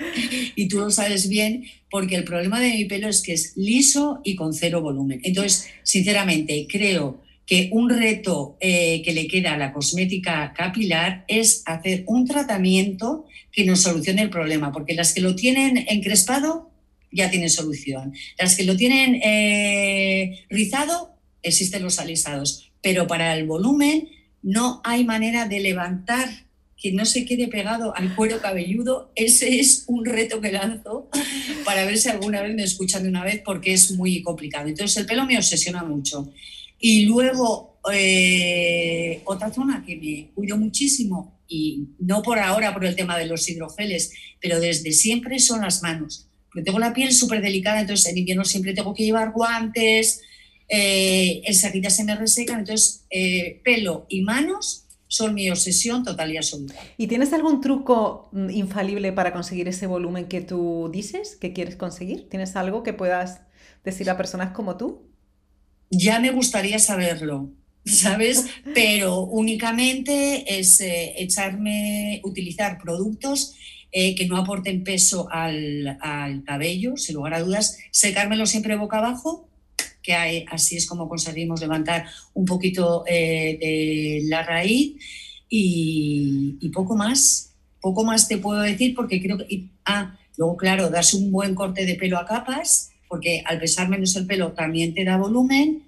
y 0.57 0.69
tú 0.69 0.79
lo 0.79 0.91
sabes 0.91 1.29
bien, 1.29 1.65
porque 1.91 2.17
el 2.17 2.25
problema 2.25 2.61
de 2.61 2.73
mi 2.73 2.85
pelo 2.85 3.09
es 3.09 3.23
que 3.23 3.33
es 3.33 3.53
liso 3.57 4.21
y 4.25 4.37
con 4.37 4.55
cero 4.55 4.81
volumen. 4.81 5.21
Entonces, 5.25 5.69
sinceramente, 5.83 6.67
creo 6.69 7.23
que 7.47 7.71
un 7.73 7.89
reto 7.89 8.59
eh, 8.61 9.01
que 9.03 9.13
le 9.13 9.27
queda 9.27 9.55
a 9.55 9.59
la 9.59 9.73
cosmética 9.73 10.53
capilar 10.55 11.25
es 11.29 11.63
hacer 11.65 12.05
un 12.07 12.27
tratamiento 12.27 13.27
que 13.51 13.65
nos 13.65 13.81
solucione 13.81 14.23
el 14.23 14.31
problema, 14.31 14.71
porque 14.71 14.95
las 14.95 15.15
que 15.15 15.23
lo 15.23 15.35
tienen 15.35 15.87
encrespado 15.89 16.71
ya 17.11 17.31
tienen 17.31 17.49
solución. 17.49 18.13
Las 18.39 18.55
que 18.55 18.65
lo 18.65 18.77
tienen 18.77 19.15
eh, 19.25 20.45
rizado, 20.51 21.15
existen 21.43 21.83
los 21.83 21.99
alisados, 21.99 22.71
pero 22.83 23.07
para 23.07 23.35
el 23.35 23.47
volumen 23.47 24.11
no 24.43 24.83
hay 24.85 25.05
manera 25.05 25.49
de 25.49 25.61
levantar 25.61 26.29
que 26.81 26.93
no 26.93 27.05
se 27.05 27.25
quede 27.25 27.49
pegado 27.49 27.95
al 27.97 28.15
cuero 28.15 28.41
cabelludo. 28.41 29.11
Ese 29.17 29.59
es 29.59 29.85
un 29.89 30.05
reto 30.05 30.41
que 30.41 30.53
lanzo 30.53 31.11
para 31.65 31.85
ver 31.85 31.99
si 31.99 32.09
alguna 32.09 32.41
vez 32.41 32.55
me 32.55 32.63
escuchan 32.63 33.03
de 33.03 33.09
una 33.09 33.25
vez 33.25 33.43
porque 33.45 33.73
es 33.73 33.91
muy 33.93 34.23
complicado. 34.23 34.69
Entonces 34.69 34.97
el 34.97 35.07
pelo 35.07 35.27
me 35.27 35.37
obsesiona 35.37 35.83
mucho. 35.83 36.33
Y 36.79 37.07
luego 37.07 37.81
eh, 37.93 39.21
otra 39.25 39.53
zona 39.53 39.83
que 39.85 39.97
me 39.97 40.31
cuido 40.35 40.57
muchísimo 40.57 41.41
y 41.49 41.89
no 41.99 42.23
por 42.23 42.39
ahora 42.39 42.73
por 42.73 42.85
el 42.85 42.95
tema 42.95 43.19
de 43.19 43.27
los 43.27 43.49
hidrogeles, 43.49 44.13
pero 44.41 44.61
desde 44.61 44.93
siempre 44.93 45.41
son 45.41 45.63
las 45.63 45.83
manos. 45.83 46.29
Porque 46.47 46.63
tengo 46.63 46.79
la 46.79 46.95
piel 46.95 47.13
súper 47.13 47.43
delicada, 47.43 47.81
entonces 47.81 48.13
en 48.13 48.19
invierno 48.19 48.45
siempre 48.45 48.73
tengo 48.75 48.95
que 48.95 49.05
llevar 49.05 49.33
guantes, 49.33 50.21
eh, 50.69 51.41
enseguida 51.45 51.91
se 51.91 52.05
me 52.05 52.15
resecan, 52.15 52.61
entonces 52.61 53.05
eh, 53.11 53.61
pelo 53.65 54.07
y 54.09 54.21
manos 54.21 54.85
son 55.09 55.35
mi 55.35 55.51
obsesión 55.51 56.05
total 56.05 56.33
y 56.33 56.37
absoluta. 56.37 56.75
¿Y 56.97 57.07
tienes 57.07 57.33
algún 57.33 57.61
truco 57.61 58.29
mm, 58.33 58.51
infalible 58.51 59.13
para 59.13 59.33
conseguir 59.33 59.67
ese 59.67 59.87
volumen 59.87 60.27
que 60.27 60.43
tú 60.43 60.91
dices 60.93 61.37
que 61.37 61.53
quieres 61.53 61.77
conseguir? 61.77 62.29
¿Tienes 62.29 62.55
algo 62.57 62.83
que 62.83 62.93
puedas 62.93 63.41
decir 63.85 64.09
a 64.11 64.17
personas 64.17 64.53
como 64.53 64.77
tú? 64.77 65.09
Ya 65.91 66.21
me 66.21 66.31
gustaría 66.31 66.79
saberlo, 66.79 67.51
¿sabes? 67.85 68.47
Pero 68.75 69.23
únicamente 69.23 70.59
es 70.59 70.81
eh, 70.81 71.15
echarme, 71.17 72.21
utilizar 72.23 72.79
productos 72.79 73.55
eh, 73.91 74.15
que 74.15 74.27
no 74.27 74.37
aporten 74.37 74.85
peso 74.85 75.29
al, 75.31 75.97
al, 76.03 76.45
cabello, 76.45 76.99
sin 76.99 77.15
lugar 77.15 77.33
a 77.33 77.41
dudas, 77.41 77.79
secármelo 77.91 78.45
siempre 78.45 78.77
boca 78.77 78.99
abajo 78.99 79.48
que 80.09 80.47
así 80.49 80.79
es 80.79 80.87
como 80.87 81.07
conseguimos 81.07 81.61
levantar 81.61 82.07
un 82.33 82.47
poquito 82.47 83.05
eh, 83.07 83.59
de 83.61 84.23
la 84.25 84.43
raíz. 84.43 84.97
Y, 85.51 86.71
poco 86.73 86.97
más, 86.97 87.55
poco 87.81 88.05
más 88.05 88.27
te 88.27 88.39
puedo 88.39 88.61
decir 88.61 88.95
porque 88.95 89.21
creo 89.21 89.37
que, 89.37 89.69
ah, 89.85 90.17
luego 90.39 90.57
claro, 90.57 90.89
das 90.89 91.13
un 91.13 91.31
buen 91.31 91.55
corte 91.55 91.85
de 91.85 91.95
pelo 91.97 92.17
a 92.17 92.25
capas, 92.25 92.91
porque 93.09 93.43
al 93.45 93.59
pesar 93.59 93.89
menos 93.89 94.17
el 94.17 94.27
pelo 94.27 94.53
también 94.53 94.95
te 94.95 95.05
da 95.05 95.19
volumen, 95.19 95.83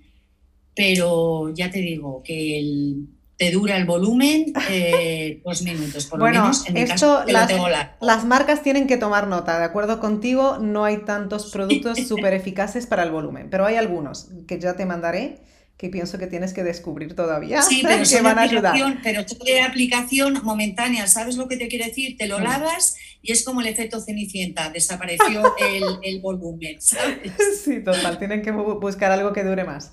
pero 0.74 1.54
ya 1.54 1.70
te 1.70 1.80
digo 1.80 2.22
que 2.22 2.58
el, 2.58 3.08
te 3.40 3.50
dura 3.50 3.78
el 3.78 3.86
volumen 3.86 4.52
eh, 4.70 5.40
dos 5.42 5.62
minutos, 5.62 6.04
por 6.04 6.18
lo 6.18 6.26
menos 6.26 6.68
en 6.68 6.76
esto, 6.76 7.24
las, 7.26 7.50
las, 7.98 8.24
marcas 8.26 8.62
tienen 8.62 8.86
que 8.86 8.98
tomar 8.98 9.28
nota, 9.28 9.58
de 9.58 9.64
acuerdo 9.64 9.98
contigo, 9.98 10.58
no 10.58 10.84
hay 10.84 10.98
tantos 11.06 11.50
productos 11.50 11.98
súper 12.06 12.34
eficaces 12.34 12.86
para 12.86 13.02
el 13.02 13.10
volumen, 13.10 13.48
pero 13.48 13.64
hay 13.64 13.76
algunos 13.76 14.28
que 14.46 14.60
ya 14.60 14.76
te 14.76 14.84
mandaré 14.84 15.38
que 15.78 15.88
pienso 15.88 16.18
que 16.18 16.26
tienes 16.26 16.52
que 16.52 16.62
descubrir 16.62 17.16
todavía 17.16 17.62
sí, 17.62 17.80
pero 17.86 18.04
que 18.06 18.20
van 18.20 18.38
a 18.38 18.42
ayudar. 18.42 18.76
Pero 19.02 19.24
de 19.46 19.60
aplicación 19.62 20.38
momentánea, 20.42 21.06
¿sabes 21.06 21.36
lo 21.36 21.48
que 21.48 21.56
te 21.56 21.68
quiero 21.68 21.86
decir? 21.86 22.18
Te 22.18 22.28
lo 22.28 22.40
lavas 22.40 22.96
y 23.22 23.32
es 23.32 23.42
como 23.42 23.62
el 23.62 23.68
efecto 23.68 24.02
cenicienta, 24.02 24.68
desapareció 24.68 25.54
el, 25.56 25.84
el 26.02 26.20
volumen, 26.20 26.78
¿sabes? 26.82 27.32
Sí, 27.64 27.82
total, 27.82 28.18
tienen 28.18 28.42
que 28.42 28.50
buscar 28.50 29.10
algo 29.12 29.32
que 29.32 29.44
dure 29.44 29.64
más. 29.64 29.92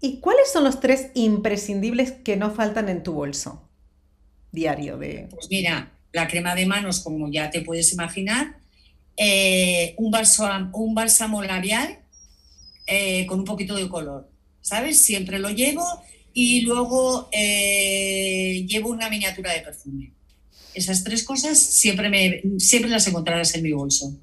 ¿Y 0.00 0.20
cuáles 0.20 0.50
son 0.50 0.64
los 0.64 0.80
tres 0.80 1.10
imprescindibles 1.14 2.12
que 2.12 2.36
no 2.36 2.50
faltan 2.50 2.88
en 2.88 3.02
tu 3.02 3.12
bolso 3.12 3.68
diario? 4.50 4.96
De... 4.96 5.28
Pues 5.30 5.48
mira, 5.50 5.92
la 6.12 6.26
crema 6.26 6.54
de 6.54 6.66
manos, 6.66 7.00
como 7.00 7.30
ya 7.30 7.50
te 7.50 7.60
puedes 7.60 7.92
imaginar, 7.92 8.56
eh, 9.16 9.94
un, 9.98 10.10
bálsamo, 10.10 10.70
un 10.78 10.94
bálsamo 10.94 11.42
labial 11.42 11.98
eh, 12.86 13.26
con 13.26 13.40
un 13.40 13.44
poquito 13.44 13.74
de 13.76 13.88
color, 13.88 14.30
¿sabes? 14.62 15.02
Siempre 15.02 15.38
lo 15.38 15.50
llevo 15.50 15.84
y 16.32 16.62
luego 16.62 17.28
eh, 17.32 18.64
llevo 18.66 18.90
una 18.90 19.10
miniatura 19.10 19.52
de 19.52 19.60
perfume. 19.60 20.14
Esas 20.72 21.04
tres 21.04 21.24
cosas 21.24 21.58
siempre, 21.58 22.08
me, 22.08 22.42
siempre 22.58 22.90
las 22.90 23.06
encontrarás 23.06 23.54
en 23.54 23.62
mi 23.62 23.72
bolso. 23.72 24.16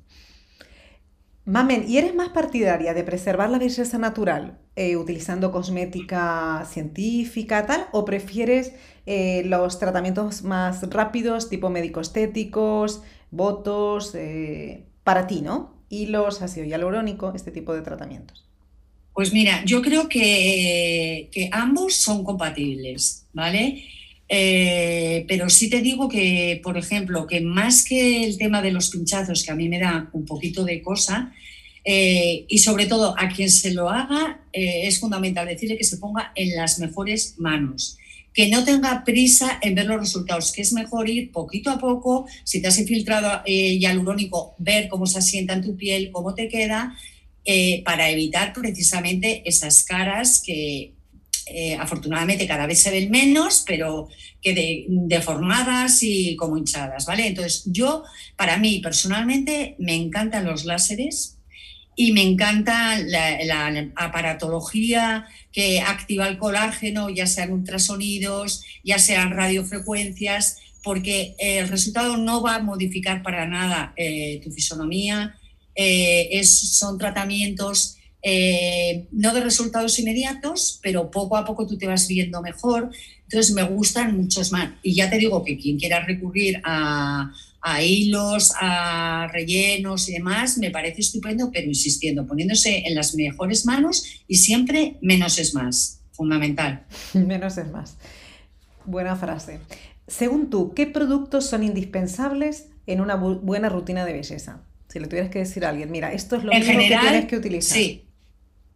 Mamen, 1.46 1.86
¿y 1.88 1.98
eres 1.98 2.16
más 2.16 2.30
partidaria 2.30 2.94
de 2.94 3.04
preservar 3.04 3.50
la 3.50 3.60
belleza 3.60 3.98
natural 4.00 4.60
eh, 4.80 4.96
utilizando 4.96 5.52
cosmética 5.52 6.64
científica 6.72 7.66
tal 7.66 7.88
o 7.94 8.06
prefieres 8.06 8.74
eh, 9.08 9.42
los 9.44 9.80
tratamientos 9.80 10.44
más 10.44 10.88
rápidos 10.92 11.50
tipo 11.50 11.72
médico-estéticos, 11.72 13.02
votos, 13.32 14.14
eh, 14.14 14.86
para 15.04 15.26
ti, 15.26 15.42
¿no? 15.42 15.74
Hilos, 15.90 16.44
ácido 16.44 16.68
hialurónico, 16.68 17.34
este 17.36 17.50
tipo 17.50 17.74
de 17.74 17.82
tratamientos. 17.82 18.46
Pues 19.16 19.34
mira, 19.34 19.66
yo 19.66 19.82
creo 19.82 20.08
que, 20.08 21.30
que 21.32 21.50
ambos 21.52 21.96
son 21.96 22.24
compatibles, 22.24 23.26
¿vale? 23.34 23.84
pero 24.30 25.50
sí 25.50 25.72
te 25.72 25.82
digo 25.82 26.08
que, 26.08 26.60
por 26.62 26.78
ejemplo, 26.78 27.26
que 27.26 27.42
más 27.42 27.84
que 27.84 28.26
el 28.26 28.38
tema 28.38 28.62
de 28.62 28.72
los 28.72 28.92
pinchazos, 28.92 29.44
que 29.44 29.52
a 29.52 29.56
mí 29.56 29.70
me 29.70 29.80
da 29.80 30.10
un 30.14 30.26
poquito 30.26 30.64
de 30.66 30.84
cosa, 30.84 31.34
eh, 31.90 32.44
y 32.50 32.58
sobre 32.58 32.86
todo 32.86 33.16
a 33.18 33.30
quien 33.30 33.50
se 33.50 33.72
lo 33.74 33.90
haga, 33.90 34.42
eh, 34.52 34.88
es 34.88 35.00
fundamental 35.00 35.48
decirle 35.48 35.78
que 35.78 35.86
se 35.86 35.96
ponga 35.96 36.34
en 36.36 36.54
las 36.54 36.80
mejores 36.80 37.36
manos, 37.38 37.98
que 38.34 38.50
no 38.50 38.66
tenga 38.66 39.06
prisa 39.06 39.58
en 39.62 39.74
ver 39.74 39.86
los 39.86 40.02
resultados, 40.02 40.52
que 40.52 40.64
es 40.64 40.74
mejor 40.74 41.10
ir 41.10 41.32
poquito 41.32 41.70
a 41.70 41.80
poco, 41.80 42.28
si 42.44 42.62
te 42.62 42.68
has 42.68 42.78
infiltrado 42.78 43.42
eh, 43.46 43.78
hialurónico, 43.78 44.54
ver 44.58 44.90
cómo 44.90 45.06
se 45.06 45.20
asienta 45.20 45.54
en 45.54 45.62
tu 45.62 45.78
piel, 45.78 46.12
cómo 46.12 46.36
te 46.36 46.50
queda, 46.50 46.94
para 47.86 48.10
evitar 48.10 48.52
precisamente 48.52 49.42
esas 49.46 49.86
caras 49.86 50.44
que 50.46 50.92
afortunadamente 51.80 52.46
cada 52.46 52.68
vez 52.68 52.82
se 52.82 52.92
ven 52.92 53.10
menos, 53.10 53.64
pero 53.66 54.10
que 54.42 54.86
deformadas 54.90 56.04
y 56.04 56.36
como 56.36 56.58
hinchadas, 56.58 57.06
¿vale? 57.06 57.26
Entonces 57.26 57.64
yo, 57.68 58.04
para 58.36 58.58
mí 58.58 58.80
personalmente, 58.80 59.78
me 59.80 59.96
encantan 59.96 60.44
los 60.44 60.66
láseres, 60.66 61.37
y 62.00 62.12
me 62.12 62.22
encanta 62.22 63.00
la, 63.00 63.92
aparatología 63.96 65.26
que 65.52 65.82
activa 65.82 66.28
el 66.28 66.38
colágeno, 66.38 67.10
ya 67.10 67.26
sean 67.26 67.52
ultrasonidos, 67.52 68.64
ya 68.84 69.00
sean 69.00 69.32
radiofrecuencias, 69.32 70.60
porque 70.84 71.36
el 71.40 71.68
resultado 71.68 72.16
no 72.16 72.44
va 72.44 72.56
a 72.56 72.64
modificar 72.64 73.24
para 73.24 73.48
nada 73.48 73.94
eh, 73.98 74.40
tu 74.44 74.52
fisonomía. 74.52 75.36
Eh, 75.74 76.30
es, 76.32 76.78
son 76.78 77.00
tratamientos 77.00 77.97
eh, 78.30 79.08
no 79.14 79.34
de 79.34 79.40
resultados 79.40 79.98
inmediatos, 80.00 80.82
pero 80.84 81.10
poco 81.10 81.38
a 81.38 81.46
poco 81.46 81.66
tú 81.66 81.78
te 81.78 81.88
vas 81.88 82.10
viendo 82.10 82.42
mejor. 82.42 82.90
Entonces 83.24 83.56
me 83.56 83.64
gustan 83.64 84.18
muchos 84.18 84.52
más. 84.52 84.72
Y 84.84 84.96
ya 84.96 85.10
te 85.10 85.18
digo 85.18 85.46
que 85.46 85.58
quien 85.58 85.80
quiera 85.80 86.04
recurrir 86.04 86.60
a, 86.66 87.32
a 87.62 87.82
hilos, 87.82 88.52
a 88.60 89.30
rellenos 89.32 90.10
y 90.10 90.12
demás, 90.12 90.58
me 90.58 90.72
parece 90.72 91.00
estupendo, 91.00 91.52
pero 91.54 91.68
insistiendo, 91.68 92.28
poniéndose 92.28 92.84
en 92.86 92.96
las 92.96 93.16
mejores 93.16 93.66
manos 93.66 94.04
y 94.28 94.36
siempre 94.36 94.98
menos 95.02 95.40
es 95.40 95.54
más, 95.54 96.02
fundamental. 96.12 96.86
menos 97.14 97.58
es 97.58 97.72
más. 97.72 97.96
Buena 98.84 99.16
frase. 99.16 99.60
Según 100.06 100.50
tú, 100.50 100.74
¿qué 100.74 100.86
productos 100.86 101.46
son 101.46 101.64
indispensables 101.64 102.68
en 102.88 103.00
una 103.00 103.16
buena 103.16 103.70
rutina 103.70 104.04
de 104.04 104.12
belleza? 104.12 104.66
Si 104.90 105.00
le 105.00 105.08
tuvieras 105.08 105.30
que 105.30 105.40
decir 105.40 105.64
a 105.64 105.70
alguien, 105.70 105.92
mira, 105.92 106.12
esto 106.12 106.36
es 106.36 106.44
lo 106.44 106.52
que 106.52 106.60
tienes 106.60 107.26
que 107.26 107.38
utilizar. 107.38 107.78
Sí. 107.78 108.07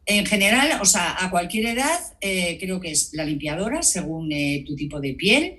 En 0.05 0.25
general, 0.25 0.79
o 0.81 0.85
sea, 0.85 1.23
a 1.23 1.29
cualquier 1.29 1.65
edad, 1.67 1.99
eh, 2.21 2.57
creo 2.59 2.79
que 2.79 2.91
es 2.91 3.11
la 3.13 3.23
limpiadora, 3.23 3.83
según 3.83 4.31
eh, 4.31 4.63
tu 4.65 4.75
tipo 4.75 4.99
de 4.99 5.13
piel, 5.13 5.57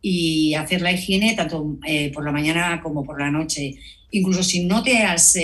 y 0.00 0.54
hacer 0.54 0.80
la 0.80 0.92
higiene 0.92 1.34
tanto 1.34 1.78
eh, 1.86 2.10
por 2.12 2.24
la 2.24 2.32
mañana 2.32 2.80
como 2.82 3.04
por 3.04 3.20
la 3.20 3.30
noche. 3.30 3.76
Incluso 4.10 4.42
si 4.42 4.64
no 4.64 4.82
te 4.82 4.98
has 4.98 5.36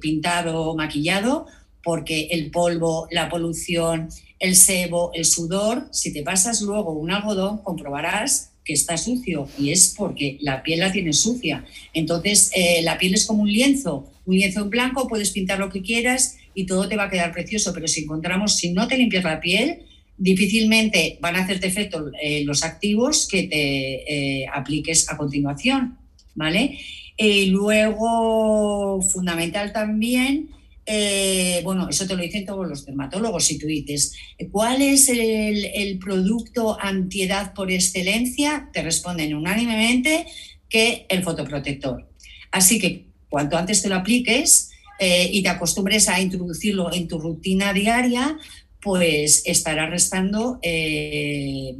pintado 0.00 0.62
o 0.62 0.76
maquillado, 0.76 1.46
porque 1.82 2.28
el 2.30 2.50
polvo, 2.50 3.08
la 3.10 3.28
polución, 3.28 4.08
el 4.38 4.54
sebo, 4.54 5.10
el 5.14 5.24
sudor, 5.24 5.88
si 5.90 6.12
te 6.12 6.22
pasas 6.22 6.60
luego 6.60 6.92
un 6.92 7.10
algodón, 7.10 7.58
comprobarás 7.58 8.52
que 8.64 8.72
está 8.74 8.96
sucio 8.96 9.48
y 9.58 9.72
es 9.72 9.94
porque 9.96 10.38
la 10.40 10.62
piel 10.62 10.80
la 10.80 10.92
tienes 10.92 11.20
sucia. 11.20 11.64
Entonces, 11.92 12.52
la 12.82 12.98
piel 12.98 13.14
es 13.14 13.26
como 13.26 13.42
un 13.42 13.52
lienzo, 13.52 14.10
un 14.24 14.36
lienzo 14.36 14.60
en 14.60 14.70
blanco, 14.70 15.08
puedes 15.08 15.30
pintar 15.30 15.58
lo 15.58 15.70
que 15.70 15.82
quieras 15.82 16.36
y 16.58 16.66
todo 16.66 16.88
te 16.88 16.96
va 16.96 17.04
a 17.04 17.08
quedar 17.08 17.30
precioso, 17.30 17.72
pero 17.72 17.86
si 17.86 18.00
encontramos, 18.00 18.56
si 18.56 18.72
no 18.72 18.88
te 18.88 18.98
limpias 18.98 19.22
la 19.22 19.38
piel, 19.38 19.84
difícilmente 20.16 21.16
van 21.20 21.36
a 21.36 21.44
hacerte 21.44 21.68
efecto 21.68 22.10
eh, 22.20 22.42
los 22.42 22.64
activos 22.64 23.28
que 23.28 23.44
te 23.44 24.40
eh, 24.42 24.46
apliques 24.52 25.08
a 25.08 25.16
continuación, 25.16 25.98
¿vale? 26.34 26.76
Y 27.16 27.46
luego, 27.46 29.00
fundamental 29.02 29.72
también, 29.72 30.50
eh, 30.84 31.60
bueno, 31.62 31.88
eso 31.88 32.08
te 32.08 32.16
lo 32.16 32.22
dicen 32.24 32.44
todos 32.44 32.68
los 32.68 32.84
dermatólogos, 32.84 33.44
si 33.44 33.56
tú 33.56 33.68
dices, 33.68 34.16
¿cuál 34.50 34.82
es 34.82 35.08
el, 35.08 35.64
el 35.64 36.00
producto 36.00 36.76
antiedad 36.80 37.54
por 37.54 37.70
excelencia? 37.70 38.68
Te 38.72 38.82
responden 38.82 39.32
unánimemente 39.32 40.26
que 40.68 41.06
el 41.08 41.22
fotoprotector. 41.22 42.08
Así 42.50 42.80
que 42.80 43.06
cuanto 43.28 43.56
antes 43.56 43.80
te 43.80 43.88
lo 43.88 43.94
apliques, 43.94 44.67
eh, 44.98 45.28
y 45.32 45.42
te 45.42 45.48
acostumbres 45.48 46.08
a 46.08 46.20
introducirlo 46.20 46.92
en 46.92 47.08
tu 47.08 47.18
rutina 47.18 47.72
diaria, 47.72 48.38
pues 48.80 49.42
estará 49.46 49.88
restando 49.88 50.58
eh, 50.62 51.76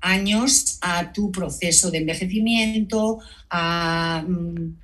años 0.00 0.78
a 0.80 1.12
tu 1.12 1.30
proceso 1.32 1.90
de 1.90 1.98
envejecimiento, 1.98 3.18
a 3.50 4.24
mm, 4.26 4.76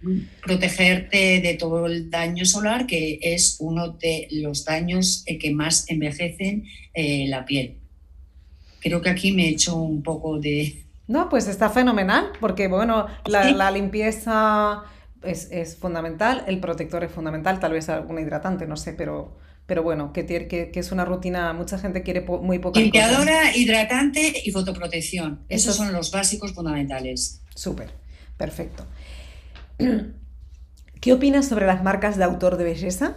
protegerte 0.42 1.40
de 1.40 1.54
todo 1.54 1.86
el 1.86 2.10
daño 2.10 2.44
solar, 2.44 2.86
que 2.86 3.18
es 3.22 3.56
uno 3.60 3.88
de 3.88 4.28
los 4.30 4.64
daños 4.64 5.22
eh, 5.26 5.38
que 5.38 5.52
más 5.52 5.88
envejecen 5.88 6.64
eh, 6.94 7.26
la 7.28 7.44
piel. 7.44 7.76
Creo 8.80 9.00
que 9.00 9.10
aquí 9.10 9.32
me 9.32 9.46
he 9.46 9.50
hecho 9.50 9.76
un 9.76 10.02
poco 10.02 10.38
de... 10.38 10.84
No, 11.06 11.28
pues 11.28 11.48
está 11.48 11.70
fenomenal, 11.70 12.30
porque 12.40 12.66
bueno, 12.66 13.06
la, 13.26 13.70
limpieza 13.70 14.82
es, 15.24 15.48
es, 15.50 15.76
fundamental, 15.76 16.44
el 16.46 16.60
protector 16.60 17.04
es 17.04 17.10
fundamental, 17.10 17.60
tal 17.60 17.72
vez 17.72 17.88
algún 17.88 18.18
hidratante, 18.18 18.66
no 18.66 18.76
sé, 18.76 18.92
pero 18.92 19.36
pero 19.66 19.82
bueno, 19.82 20.12
que, 20.12 20.26
que, 20.26 20.46
que, 20.70 20.80
es 20.80 20.92
una 20.92 21.06
rutina, 21.06 21.52
mucha 21.54 21.78
gente 21.78 22.02
quiere 22.02 22.20
muy 22.20 22.58
poca. 22.58 22.80
Limpiadora, 22.80 23.56
hidratante 23.56 24.42
y 24.44 24.50
fotoprotección. 24.50 25.40
Esos 25.48 25.76
son 25.76 25.90
los 25.92 26.10
básicos 26.10 26.52
fundamentales. 26.52 27.40
Súper, 27.54 27.90
perfecto. 28.36 28.84
¿Qué 31.00 31.12
opinas 31.12 31.48
sobre 31.48 31.66
las 31.66 31.82
marcas 31.82 32.18
de 32.18 32.24
autor 32.24 32.58
de 32.58 32.64
belleza? 32.64 33.16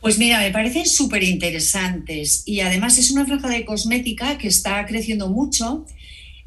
Pues 0.00 0.18
mira, 0.18 0.40
me 0.40 0.50
parecen 0.50 0.84
súper 0.84 1.22
interesantes 1.22 2.42
y 2.44 2.60
además 2.60 2.98
es 2.98 3.10
una 3.10 3.24
franja 3.24 3.48
de 3.48 3.64
cosmética 3.64 4.36
que 4.36 4.48
está 4.48 4.84
creciendo 4.84 5.30
mucho 5.30 5.86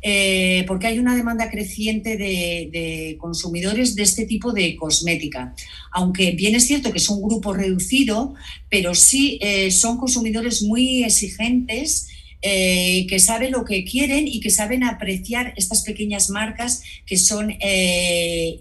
eh, 0.01 0.63
porque 0.67 0.85
hay 0.87 0.99
una 0.99 1.15
demanda 1.15 1.49
creciente 1.49 2.17
de, 2.17 3.17
consumidores 3.19 3.95
de 3.95 4.03
este 4.03 4.25
tipo 4.25 4.53
de 4.53 4.75
cosmética. 4.75 5.55
Aunque 5.91 6.31
bien 6.31 6.55
es 6.55 6.67
cierto 6.67 6.91
que 6.91 6.99
es 6.99 7.09
un 7.09 7.21
grupo 7.21 7.53
reducido, 7.53 8.35
pero 8.69 8.93
sí 8.93 9.39
eh, 9.41 9.71
son 9.71 9.97
consumidores 9.97 10.61
muy 10.61 11.03
exigentes. 11.03 12.09
Eh, 12.43 13.07
que 13.09 13.17
saben 13.17 13.51
lo 13.51 13.65
que 13.65 13.83
quieren 13.83 14.27
y 14.27 14.39
que 14.41 14.51
saben 14.51 14.83
apreciar 14.83 15.55
estas 15.57 15.81
pequeñas 15.81 16.29
marcas 16.29 16.83
que 17.07 17.17
son 17.17 17.51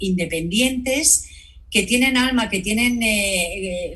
independientes, 0.00 1.26
que 1.70 1.82
tienen 1.82 2.16
alma, 2.16 2.48
que 2.48 2.60
tienen 2.60 3.00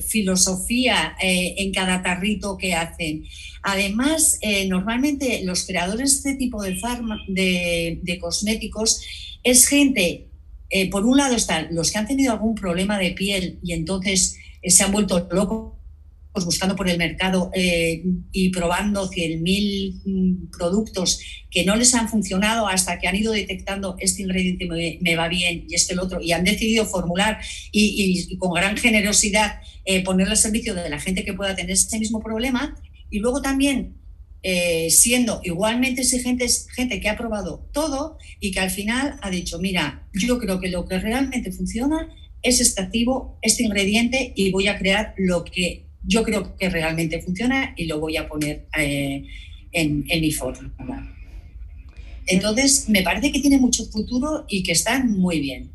filosofía 0.03 1.17
en 1.19 1.73
cada 1.73 2.03
tarrito 2.03 2.59
que 2.59 2.75
hacen. 2.75 3.25
Además, 3.63 4.39
eh, 4.41 4.67
normalmente 4.67 5.43
los 5.45 5.67
creadores 5.67 6.23
de 6.23 6.31
este 6.31 6.39
tipo 6.39 6.63
de, 6.63 8.01
de, 8.03 8.19
cosméticos 8.19 9.03
es 9.43 9.67
gente, 9.67 10.29
eh, 10.71 10.89
por 10.89 11.05
un 11.05 11.19
lado 11.19 11.37
están 11.37 11.69
los 11.73 11.91
que 11.91 11.99
han 11.99 12.07
tenido 12.07 12.33
algún 12.33 12.55
problema 12.55 12.99
de 12.99 13.11
piel 13.11 13.59
y 13.63 13.73
entonces 13.73 14.39
eh, 14.63 14.71
se 14.71 14.83
han 14.83 14.93
vuelto 14.93 15.29
locos 15.31 15.75
buscando 16.33 16.77
por 16.77 16.89
el 16.89 16.97
mercado 16.97 17.51
y 17.53 18.51
probando 18.51 19.11
100.000 19.11 20.01
mm, 20.05 20.51
productos 20.57 21.21
que 21.51 21.65
no 21.65 21.75
les 21.75 21.93
han 21.93 22.09
funcionado 22.09 22.69
hasta 22.69 23.01
que 23.01 23.09
han 23.09 23.17
ido 23.17 23.33
detectando 23.33 23.97
este 23.99 24.23
ingrediente 24.23 24.67
me, 25.03 25.17
va 25.17 25.27
bien 25.27 25.67
y 25.69 25.75
este 25.75 25.93
el 25.93 25.99
otro 25.99 26.21
y 26.23 26.31
han 26.31 26.45
decidido 26.45 26.87
formular 26.87 27.41
y, 27.73 28.37
con 28.37 28.55
gran 28.55 28.77
generosidad 28.77 29.61
ponerlo 30.05 30.31
al 30.31 30.39
servicio 30.39 30.73
de 30.73 30.89
la 30.89 31.01
gente 31.01 31.25
que 31.25 31.35
pueda 31.35 31.57
tener 31.57 31.73
ese 31.73 31.99
mismo 31.99 32.23
problema 32.23 32.77
y 33.11 33.19
luego 33.19 33.43
también 33.43 34.01
eh, 34.43 34.89
siendo 34.91 35.41
igualmente 35.45 36.01
exigentes, 36.01 36.67
gente 36.75 36.99
que 36.99 37.11
ha 37.11 37.17
probado 37.17 37.69
todo 37.73 38.17
y 38.41 38.53
que 38.53 38.61
al 38.61 38.71
final 38.71 39.19
ha 39.21 39.29
dicho, 39.29 39.59
mira, 39.59 40.09
yo 40.15 40.39
creo 40.39 40.59
que 40.61 40.71
lo 40.71 40.87
que 40.89 40.99
realmente 40.99 41.53
funciona 41.53 42.09
es 42.43 42.61
este 42.61 42.81
activo, 42.81 43.39
este 43.43 43.65
ingrediente 43.65 44.33
y 44.35 44.51
voy 44.51 44.69
a 44.69 44.79
crear 44.79 45.15
lo 45.19 45.45
que 45.45 45.85
yo 46.03 46.23
creo 46.23 46.57
que 46.57 46.71
realmente 46.71 47.21
funciona 47.21 47.75
y 47.77 47.85
lo 47.85 48.01
voy 48.01 48.17
a 48.17 48.29
poner 48.29 48.67
eh, 48.79 49.27
en, 49.73 50.07
en 50.09 50.21
mi 50.23 50.33
fórmula. 50.33 51.15
Entonces, 52.27 52.89
me 52.89 53.03
parece 53.03 53.33
que 53.33 53.41
tiene 53.41 53.59
mucho 53.59 53.85
futuro 53.87 54.47
y 54.49 54.63
que 54.63 54.73
están 54.73 55.19
muy 55.19 55.41
bien. 55.41 55.71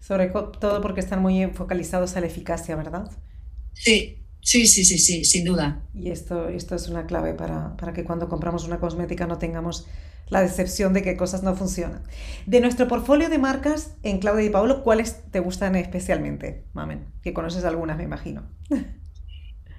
Sobre 0.00 0.28
todo 0.28 0.80
porque 0.80 1.00
están 1.00 1.22
muy 1.22 1.46
focalizados 1.46 2.14
a 2.16 2.20
la 2.20 2.26
eficacia, 2.26 2.76
¿verdad? 2.76 3.10
Sí, 3.72 4.19
Sí, 4.42 4.66
sí, 4.66 4.84
sí, 4.84 4.98
sí, 4.98 5.24
sin 5.24 5.44
duda. 5.44 5.82
Y 5.94 6.10
esto, 6.10 6.48
esto 6.48 6.74
es 6.74 6.88
una 6.88 7.06
clave 7.06 7.34
para, 7.34 7.76
que 7.94 8.04
cuando 8.04 8.28
compramos 8.28 8.64
una 8.64 8.80
cosmética 8.80 9.26
no 9.26 9.38
tengamos 9.38 9.86
la 10.28 10.40
decepción 10.42 10.92
de 10.92 11.02
que 11.02 11.16
cosas 11.16 11.42
no 11.42 11.54
funcionan. 11.54 12.02
De 12.46 12.60
nuestro 12.60 12.88
portfolio 12.88 13.28
de 13.28 13.38
marcas 13.38 13.94
en 14.02 14.18
Claudia 14.18 14.46
y 14.46 14.50
Paolo, 14.50 14.82
¿cuáles 14.82 15.22
te 15.30 15.40
gustan 15.40 15.76
especialmente, 15.76 16.64
Mamen? 16.72 17.04
Que 17.22 17.32
conoces 17.32 17.64
algunas, 17.64 17.96
me 17.96 18.04
imagino. 18.04 18.42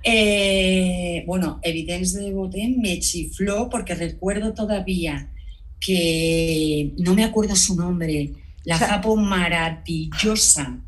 Eh, 0.04 1.24
bueno, 1.28 1.60
Evidence 1.62 2.20
de 2.20 2.34
Botem 2.34 2.82
me 2.82 3.00
chifló 3.00 3.70
porque 3.70 3.94
recuerdo 3.94 4.56
todavía 4.56 5.32
que 5.80 6.94
no 6.98 7.14
me 7.14 7.24
acuerdo 7.24 7.56
su 7.56 7.76
nombre, 7.76 8.32
la 8.64 8.78
Japo 8.78 9.16
maravillosa. 9.16 10.80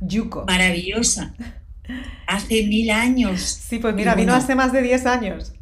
Yuko. 0.00 0.44
Maravillosa. 0.46 1.34
Hace 2.26 2.66
mil 2.66 2.90
años. 2.90 3.40
Sí, 3.40 3.78
pues 3.78 3.94
mira, 3.94 4.14
vino 4.14 4.34
hace 4.34 4.54
más 4.54 4.72
de 4.72 4.82
10 4.82 5.06
años. 5.06 5.52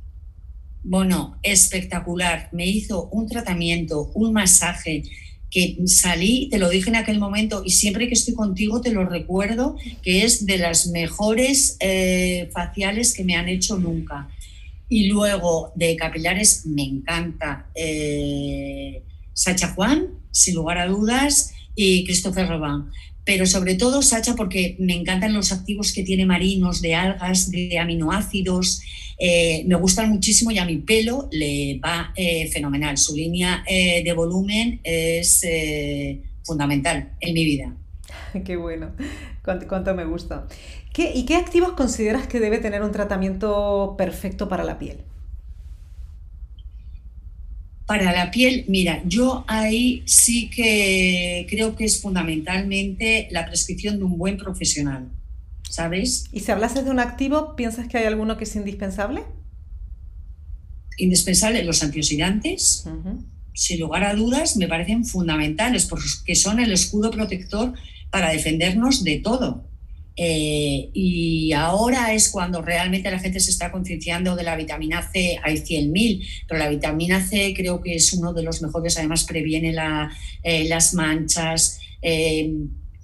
Bueno, 0.85 1.39
espectacular. 1.43 2.49
Me 2.53 2.67
hizo 2.67 3.09
un 3.09 3.29
tratamiento, 3.29 4.11
un 4.15 4.33
masaje, 4.33 5.03
que 5.53 5.77
salí, 5.85 6.49
te 6.51 6.59
lo 6.59 6.71
dije 6.71 6.89
en 6.89 6.97
aquel 6.97 7.19
momento 7.19 7.63
y 7.65 7.71
siempre 7.71 8.09
que 8.09 8.15
estoy 8.15 8.35
contigo 8.35 8.81
te 8.81 8.91
lo 8.91 9.05
recuerdo, 9.05 9.77
que 10.03 10.25
es 10.25 10.47
de 10.47 10.57
las 10.57 10.87
mejores 10.87 11.77
eh, 11.81 12.49
faciales 12.55 13.13
que 13.13 13.23
me 13.23 13.37
han 13.37 13.51
hecho 13.51 13.79
nunca. 13.79 14.29
Y 14.89 15.09
luego 15.09 15.73
de 15.77 15.95
capilares 15.97 16.65
me 16.65 16.85
encanta 16.85 17.67
eh, 17.75 19.03
Sacha 19.35 19.69
Juan, 19.75 20.09
sin 20.31 20.55
lugar 20.55 20.79
a 20.79 20.87
dudas, 20.87 21.53
y 21.75 22.05
Christopher 22.05 22.49
Robin 22.49 22.85
pero 23.25 23.47
sobre 23.47 23.77
todo, 23.77 24.03
Sacha, 24.03 24.35
porque 24.35 24.77
me 24.81 24.95
encantan 24.95 25.33
los 25.33 25.53
activos 25.53 25.93
que 25.93 26.03
tiene 26.03 26.27
marinos, 26.27 26.83
de 26.83 26.95
algas, 26.95 27.51
de 27.51 27.79
aminoácidos, 27.79 28.83
eh, 29.19 29.63
me 29.67 29.77
gustan 29.77 30.11
muchísimo 30.11 30.51
y 30.51 30.59
a 30.59 30.65
mi 30.65 30.79
pelo 30.79 31.29
le 31.31 31.79
va 31.79 32.13
eh, 32.17 32.49
fenomenal. 32.51 32.99
Su 32.99 33.15
línea 33.15 33.63
eh, 33.69 34.03
de 34.03 34.13
volumen 34.13 34.81
es 34.83 35.43
fundamental 36.43 37.13
en 37.21 37.35
mi 37.35 37.45
vida. 37.45 37.77
Qué 38.45 38.57
bueno, 38.57 38.91
cuánto, 39.45 39.95
me 39.95 40.05
gusta. 40.05 40.49
¿Y 40.97 41.25
qué 41.25 41.37
activos 41.37 41.73
consideras 41.73 42.27
que 42.27 42.41
debe 42.41 42.59
tener 42.59 42.83
un 42.83 42.93
tratamiento 42.93 43.95
perfecto 43.97 44.49
para 44.49 44.65
la 44.65 44.79
piel? 44.79 44.99
Para 47.93 48.11
la 48.11 48.31
piel, 48.31 48.65
mira, 48.69 49.03
yo 49.05 49.45
ahí 49.49 50.03
sí 50.07 50.49
que 50.49 51.47
creo 51.51 51.77
que 51.77 51.85
es 51.85 52.01
fundamentalmente 52.01 53.29
la 53.31 53.45
prescripción 53.45 53.99
de 53.99 54.05
un 54.05 54.17
buen 54.17 54.39
profesional, 54.39 55.11
¿sabes? 55.69 56.25
Y 56.33 56.41
si 56.41 56.51
hablases 56.51 56.87
de 56.87 56.91
un 56.91 57.01
activo, 57.01 57.55
¿piensas 57.55 57.89
que 57.89 57.99
hay 57.99 58.07
alguno 58.07 58.39
que 58.39 58.45
es 58.45 58.57
indispensable? 58.57 59.25
Indispensable, 60.97 61.63
los 61.65 61.83
antioxidantes, 61.83 62.89
sin 63.53 63.81
lugar 63.81 64.05
a 64.05 64.15
dudas, 64.15 64.57
me 64.57 64.69
parecen 64.69 65.05
fundamentales 65.05 65.85
porque 65.85 66.35
son 66.35 66.61
el 66.61 66.73
escudo 66.73 67.11
protector 67.11 67.75
para 68.11 68.31
defendernos 68.31 69.05
de 69.05 69.19
todo. 69.19 69.69
Eh, 70.17 70.91
y 70.93 71.53
ahora 71.53 72.13
es 72.13 72.31
cuando 72.31 72.61
realmente 72.61 73.11
la 73.11 73.19
gente 73.19 73.41
se 73.41 73.51
está 73.51 73.73
concienciando 73.73 74.37
de 74.37 74.43
la 74.43 74.57
vitamina 74.57 75.11
C. 75.11 75.39
Hay 75.43 75.57
100.000, 75.59 76.27
pero 76.49 76.59
la 76.59 76.69
vitamina 76.69 77.27
C 77.27 77.55
creo 77.57 77.81
que 77.81 77.95
es 77.95 78.13
uno 78.13 78.33
de 78.33 78.43
los 78.43 78.63
mejores, 78.63 78.97
además 78.99 79.25
previene 79.25 79.75
eh, 80.43 80.65
las 80.69 80.95
manchas. 80.95 81.81
Eh, 82.03 82.53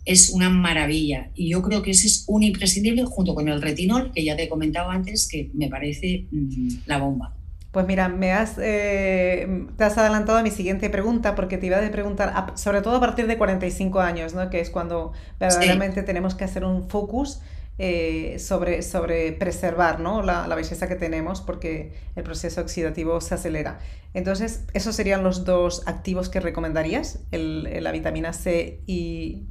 es 0.05 0.31
una 0.31 0.49
maravilla. 0.49 1.31
Y 1.35 1.51
yo 1.51 1.61
creo 1.61 1.83
que 1.83 1.91
ese 1.91 2.07
es 2.07 2.25
un 2.29 2.43
imprescindible 2.43 3.05
junto 3.05 3.35
con 3.35 3.47
el 3.47 3.61
retinol, 3.61 4.11
que 4.15 4.25
ya 4.25 4.37
te 4.37 4.45
he 4.45 4.49
comentado 4.49 4.91
antes, 4.91 5.29
que 5.29 5.51
me 5.53 5.69
parece 5.69 6.27
mm, 6.31 6.69
la 6.87 6.99
bomba. 6.99 7.38
Pues 7.71 7.87
mira, 7.87 8.09
me 8.09 8.33
has, 8.33 8.57
eh, 8.59 9.67
te 9.77 9.85
has 9.85 9.99
adelantado 9.99 10.39
a 10.39 10.43
mi 10.43 10.51
siguiente 10.51 10.89
pregunta 10.89 11.35
porque 11.35 11.59
te 11.59 11.67
iba 11.67 11.77
a 11.77 11.91
preguntar, 11.91 12.53
sobre 12.55 12.81
todo 12.81 12.97
a 12.97 13.01
partir 13.01 13.27
de 13.27 13.37
45 13.37 14.01
años, 14.01 14.35
¿no? 14.35 14.49
que 14.49 14.61
es 14.61 14.71
cuando 14.71 15.13
verdaderamente 15.39 16.03
tenemos 16.03 16.35
que 16.35 16.45
hacer 16.45 16.65
un 16.65 16.89
focus 16.89 17.41
eh, 17.77 18.39
sobre, 18.39 18.81
sobre 18.83 19.33
preservar 19.33 20.01
¿no? 20.01 20.23
la, 20.23 20.47
belleza 20.55 20.89
que 20.89 20.97
tenemos 20.97 21.43
porque 21.43 21.93
el 22.17 22.25
proceso 22.25 22.63
oxidativo 22.63 23.21
se 23.21 23.35
acelera. 23.35 23.81
Entonces, 24.15 24.65
¿esos 24.73 24.97
serían 24.97 25.23
los 25.23 25.45
dos 25.45 25.83
activos 25.87 26.31
que 26.31 26.41
recomendarías? 26.41 27.21
El, 27.33 27.85
la 27.85 27.93
vitamina 27.93 28.33
C 28.33 28.81
y, 28.87 29.47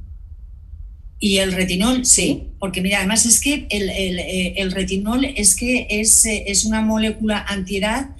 y 1.20 1.38
el 1.38 1.52
retinol, 1.52 2.04
sí, 2.04 2.48
porque 2.58 2.80
mira, 2.80 2.98
además 2.98 3.26
es 3.26 3.40
que 3.40 3.66
el, 3.70 3.90
el, 3.90 4.18
eh, 4.20 4.68
retinol 4.70 5.24
es 5.24 5.56
que 5.56 5.86
es, 5.90 6.24
eh, 6.24 6.44
es 6.46 6.64
una 6.64 6.80
molécula 6.80 7.44
antiedad 7.48 8.10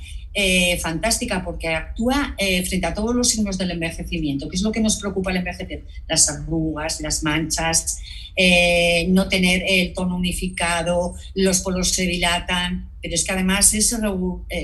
eh, 0.40 0.78
fantástica 0.78 1.42
porque 1.42 1.66
actúa 1.66 2.36
eh, 2.38 2.64
frente 2.64 2.86
a 2.86 2.94
todos 2.94 3.12
los 3.12 3.28
signos 3.28 3.58
del 3.58 3.72
envejecimiento, 3.72 4.48
que 4.48 4.54
es 4.54 4.62
lo 4.62 4.70
que 4.70 4.78
nos 4.78 4.96
preocupa 4.96 5.32
al 5.32 5.38
envejecer, 5.38 5.84
las 6.06 6.28
arrugas, 6.28 7.00
las 7.00 7.24
manchas, 7.24 7.98
eh, 8.36 9.06
no 9.08 9.28
tener 9.28 9.64
el 9.66 9.92
tono 9.94 10.14
unificado, 10.14 11.16
los 11.34 11.60
polos 11.60 11.88
se 11.88 12.02
dilatan, 12.02 12.88
pero 13.02 13.16
es 13.16 13.24
que 13.24 13.32
además 13.32 13.74
es 13.74 13.96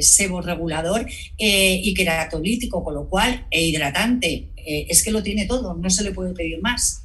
seborregulador 0.01 1.09
y 1.39 1.93
queratolítico, 1.95 2.85
con 2.85 2.95
lo 2.95 3.09
cual, 3.09 3.47
e 3.51 3.65
hidratante, 3.65 4.51
es 4.57 5.03
que 5.03 5.11
lo 5.11 5.25
tiene 5.25 5.47
todo, 5.47 5.75
no 5.75 5.91
se 5.91 6.05
le 6.05 6.13
puede 6.13 6.35
pedir 6.35 6.61
más. 6.61 7.04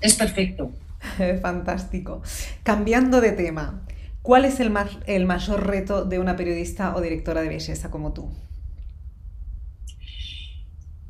Es 0.00 0.14
perfecto. 0.14 0.72
Fantástico. 1.42 2.22
Cambiando 2.62 3.20
de 3.20 3.32
tema, 3.32 3.86
¿cuál 4.22 4.44
es 4.44 4.60
el, 4.60 4.72
el 5.06 5.26
mayor 5.26 5.66
reto 5.66 6.04
de 6.04 6.18
una 6.18 6.36
periodista 6.36 6.94
o 6.96 7.00
directora 7.00 7.42
de 7.42 7.48
belleza 7.48 7.90
como 7.90 8.12
tú? 8.12 8.30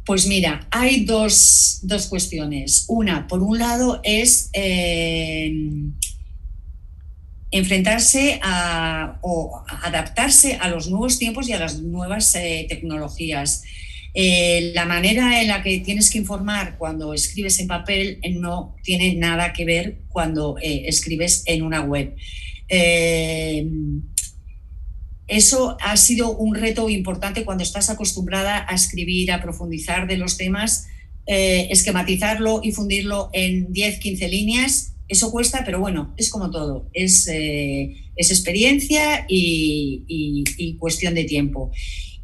Pues 0.08 0.26
mira, 0.26 0.66
hay 0.70 1.04
dos, 1.04 1.82
cuestiones. 2.08 2.86
Una, 2.88 3.26
por 3.26 3.42
un 3.42 3.58
lado, 3.58 4.00
es 4.02 4.48
eh, 4.54 5.52
enfrentarse 7.50 8.40
a, 8.42 9.18
o 9.20 9.62
adaptarse 9.66 10.54
a 10.54 10.68
los 10.68 10.88
nuevos 10.88 11.18
tiempos 11.18 11.46
y 11.50 11.52
a 11.52 11.58
las 11.58 11.82
nuevas 11.82 12.34
eh, 12.36 12.64
tecnologías. 12.70 13.64
Eh, 14.20 14.72
la 14.74 14.84
manera 14.84 15.40
en 15.40 15.46
la 15.46 15.62
que 15.62 15.78
tienes 15.78 16.10
que 16.10 16.18
informar 16.18 16.76
cuando 16.76 17.14
escribes 17.14 17.60
en 17.60 17.68
papel 17.68 18.18
eh, 18.20 18.30
no 18.30 18.74
tiene 18.82 19.14
nada 19.14 19.52
que 19.52 19.64
ver 19.64 20.00
cuando 20.08 20.58
eh, 20.60 20.86
escribes 20.86 21.44
en 21.46 21.62
una 21.62 21.82
web. 21.82 22.16
eso 25.28 25.76
ha 25.80 25.96
sido 25.96 26.36
un 26.36 26.56
reto 26.56 26.90
importante 26.90 27.44
cuando 27.44 27.62
estás 27.62 27.90
acostumbrada 27.90 28.66
a 28.68 28.74
escribir, 28.74 29.30
a 29.30 29.40
profundizar 29.40 30.08
de 30.08 30.16
los 30.16 30.36
temas, 30.36 30.88
esquematizarlo 31.24 32.60
y 32.64 32.72
fundirlo 32.72 33.30
en 33.32 33.72
10, 33.72 34.00
15 34.00 34.28
líneas. 34.28 34.94
Eso 35.06 35.30
cuesta, 35.30 35.62
pero 35.64 35.78
bueno, 35.78 36.12
es 36.16 36.28
como 36.28 36.50
todo, 36.50 36.90
es, 36.92 37.28
experiencia 38.16 39.26
y 39.28 40.76
cuestión 40.80 41.14
de 41.14 41.22
tiempo. 41.22 41.70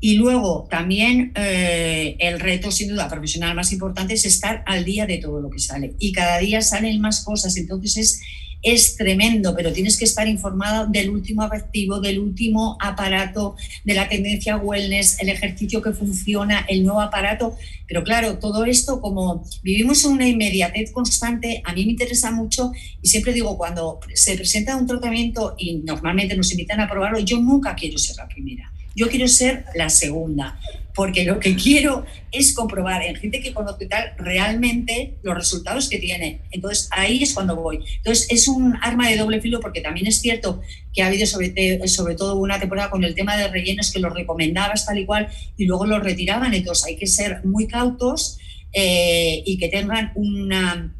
Y 0.06 0.16
luego 0.16 0.68
también 0.68 1.32
eh, 1.34 2.14
el 2.18 2.38
reto, 2.38 2.70
sin 2.70 2.88
duda, 2.90 3.08
profesional 3.08 3.56
más 3.56 3.72
importante 3.72 4.12
es 4.12 4.26
estar 4.26 4.62
al 4.66 4.84
día 4.84 5.06
de 5.06 5.16
todo 5.16 5.40
lo 5.40 5.48
que 5.48 5.58
sale. 5.58 5.94
Y 5.98 6.12
cada 6.12 6.36
día 6.40 6.60
salen 6.60 7.00
más 7.00 7.24
cosas, 7.24 7.56
entonces 7.56 7.96
es, 7.96 8.22
es 8.60 8.96
tremendo, 8.96 9.54
pero 9.56 9.72
tienes 9.72 9.96
que 9.96 10.04
estar 10.04 10.28
informado 10.28 10.88
del 10.88 11.08
último 11.08 11.40
activo, 11.40 12.00
del 12.00 12.18
último 12.18 12.76
aparato, 12.82 13.56
de 13.84 13.94
la 13.94 14.06
tendencia 14.06 14.58
wellness, 14.58 15.22
el 15.22 15.30
ejercicio 15.30 15.80
que 15.80 15.92
funciona, 15.92 16.66
el 16.68 16.84
nuevo 16.84 17.00
aparato. 17.00 17.56
Pero 17.88 18.04
claro, 18.04 18.38
todo 18.38 18.66
esto, 18.66 19.00
como 19.00 19.42
vivimos 19.62 20.04
en 20.04 20.12
una 20.12 20.28
inmediatez 20.28 20.92
constante, 20.92 21.62
a 21.64 21.72
mí 21.72 21.86
me 21.86 21.92
interesa 21.92 22.30
mucho 22.30 22.72
y 23.00 23.08
siempre 23.08 23.32
digo, 23.32 23.56
cuando 23.56 24.00
se 24.12 24.36
presenta 24.36 24.76
un 24.76 24.86
tratamiento 24.86 25.54
y 25.56 25.76
normalmente 25.76 26.36
nos 26.36 26.52
invitan 26.52 26.80
a 26.80 26.90
probarlo, 26.90 27.20
yo 27.20 27.40
nunca 27.40 27.74
quiero 27.74 27.96
ser 27.96 28.16
la 28.16 28.28
primera 28.28 28.73
yo 28.94 29.08
quiero 29.08 29.28
ser 29.28 29.64
la 29.74 29.88
segunda, 29.90 30.58
porque 30.94 31.24
lo 31.24 31.40
que 31.40 31.56
quiero 31.56 32.04
es 32.30 32.54
comprobar 32.54 33.02
en 33.02 33.16
gente 33.16 33.40
que 33.40 33.52
conozco 33.52 33.82
y 33.82 33.88
tal 33.88 34.12
realmente 34.16 35.14
los 35.22 35.34
resultados 35.34 35.88
que 35.88 35.98
tiene. 35.98 36.42
Entonces 36.52 36.88
ahí 36.92 37.22
es 37.22 37.34
cuando 37.34 37.56
voy. 37.56 37.80
Entonces 37.96 38.28
es 38.30 38.46
un 38.46 38.76
arma 38.80 39.08
de 39.08 39.16
doble 39.16 39.40
filo 39.40 39.60
porque 39.60 39.80
también 39.80 40.06
es 40.06 40.20
cierto 40.20 40.60
que 40.92 41.02
ha 41.02 41.08
habido 41.08 41.26
sobre, 41.26 41.88
sobre 41.88 42.14
todo 42.14 42.36
una 42.36 42.60
temporada 42.60 42.90
con 42.90 43.02
el 43.02 43.14
tema 43.14 43.36
de 43.36 43.48
rellenos 43.48 43.92
que 43.92 43.98
los 43.98 44.14
recomendabas 44.14 44.86
tal 44.86 44.98
y 44.98 45.06
cual 45.06 45.28
y 45.56 45.64
luego 45.64 45.86
los 45.86 46.02
retiraban. 46.02 46.54
Entonces 46.54 46.86
hay 46.86 46.96
que 46.96 47.08
ser 47.08 47.44
muy 47.44 47.66
cautos 47.66 48.38
eh, 48.72 49.42
y 49.44 49.58
que 49.58 49.68
tengan 49.68 50.12
una, 50.14 50.92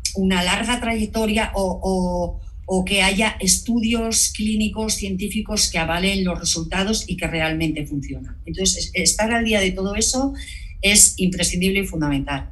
larga 0.43 0.81
trayectoria 0.81 1.53
o 1.55 1.81
o 1.83 2.41
que 2.85 3.03
haya 3.03 3.37
estudios 3.41 4.33
clínicos, 4.35 4.95
científicos 4.95 5.71
que 5.71 5.79
avalen 5.79 6.25
los 6.25 6.39
resultados 6.39 7.05
y 7.09 7.17
que 7.17 7.27
realmente 7.27 7.87
funcionan. 7.87 8.39
Entonces, 8.47 8.91
estar 8.95 9.33
al 9.33 9.45
día 9.45 9.61
de 9.61 9.73
todo 9.73 9.95
eso 9.95 10.35
es 10.83 11.15
imprescindible 11.19 11.81
y 11.81 11.87
fundamental. 11.87 12.51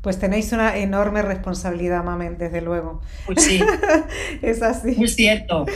Pues 0.00 0.18
tenéis 0.18 0.52
una 0.52 0.78
enorme 0.78 1.20
responsabilidad, 1.22 2.02
Mamen, 2.04 2.38
desde 2.38 2.62
luego. 2.62 3.02
Pues 3.26 3.44
sí. 3.44 3.60
es 4.42 4.62
así. 4.62 4.96
Es 5.02 5.14
cierto. 5.14 5.66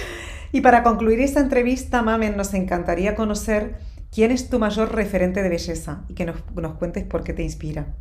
Y 0.52 0.60
para 0.62 0.82
concluir 0.82 1.20
esta 1.20 1.40
entrevista, 1.40 2.02
Mamen, 2.02 2.36
nos 2.36 2.54
encantaría 2.54 3.14
conocer 3.14 3.76
quién 4.10 4.30
es 4.30 4.48
tu 4.48 4.58
mayor 4.58 4.94
referente 4.94 5.42
de 5.42 5.48
belleza 5.48 6.04
y 6.08 6.14
que 6.14 6.24
nos, 6.24 6.36
nos 6.54 6.74
cuentes 6.76 7.04
por 7.04 7.22
qué 7.24 7.32
te 7.32 7.42
inspira. 7.42 7.94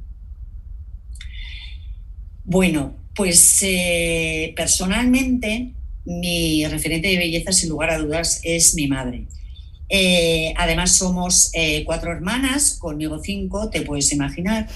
Bueno, 2.45 2.95
pues 3.15 3.59
eh, 3.61 4.53
personalmente 4.55 5.71
mi 6.05 6.65
referente 6.65 7.07
de 7.07 7.17
belleza, 7.17 7.53
sin 7.53 7.69
lugar 7.69 7.89
a 7.89 7.97
dudas, 7.97 8.41
es 8.43 8.75
mi 8.75 8.87
madre. 8.87 9.27
Eh, 9.87 10.53
además 10.57 10.97
somos 10.97 11.51
eh, 11.53 11.83
cuatro 11.85 12.11
hermanas, 12.11 12.77
conmigo 12.79 13.21
cinco, 13.23 13.69
te 13.69 13.81
puedes 13.81 14.11
imaginar. 14.11 14.67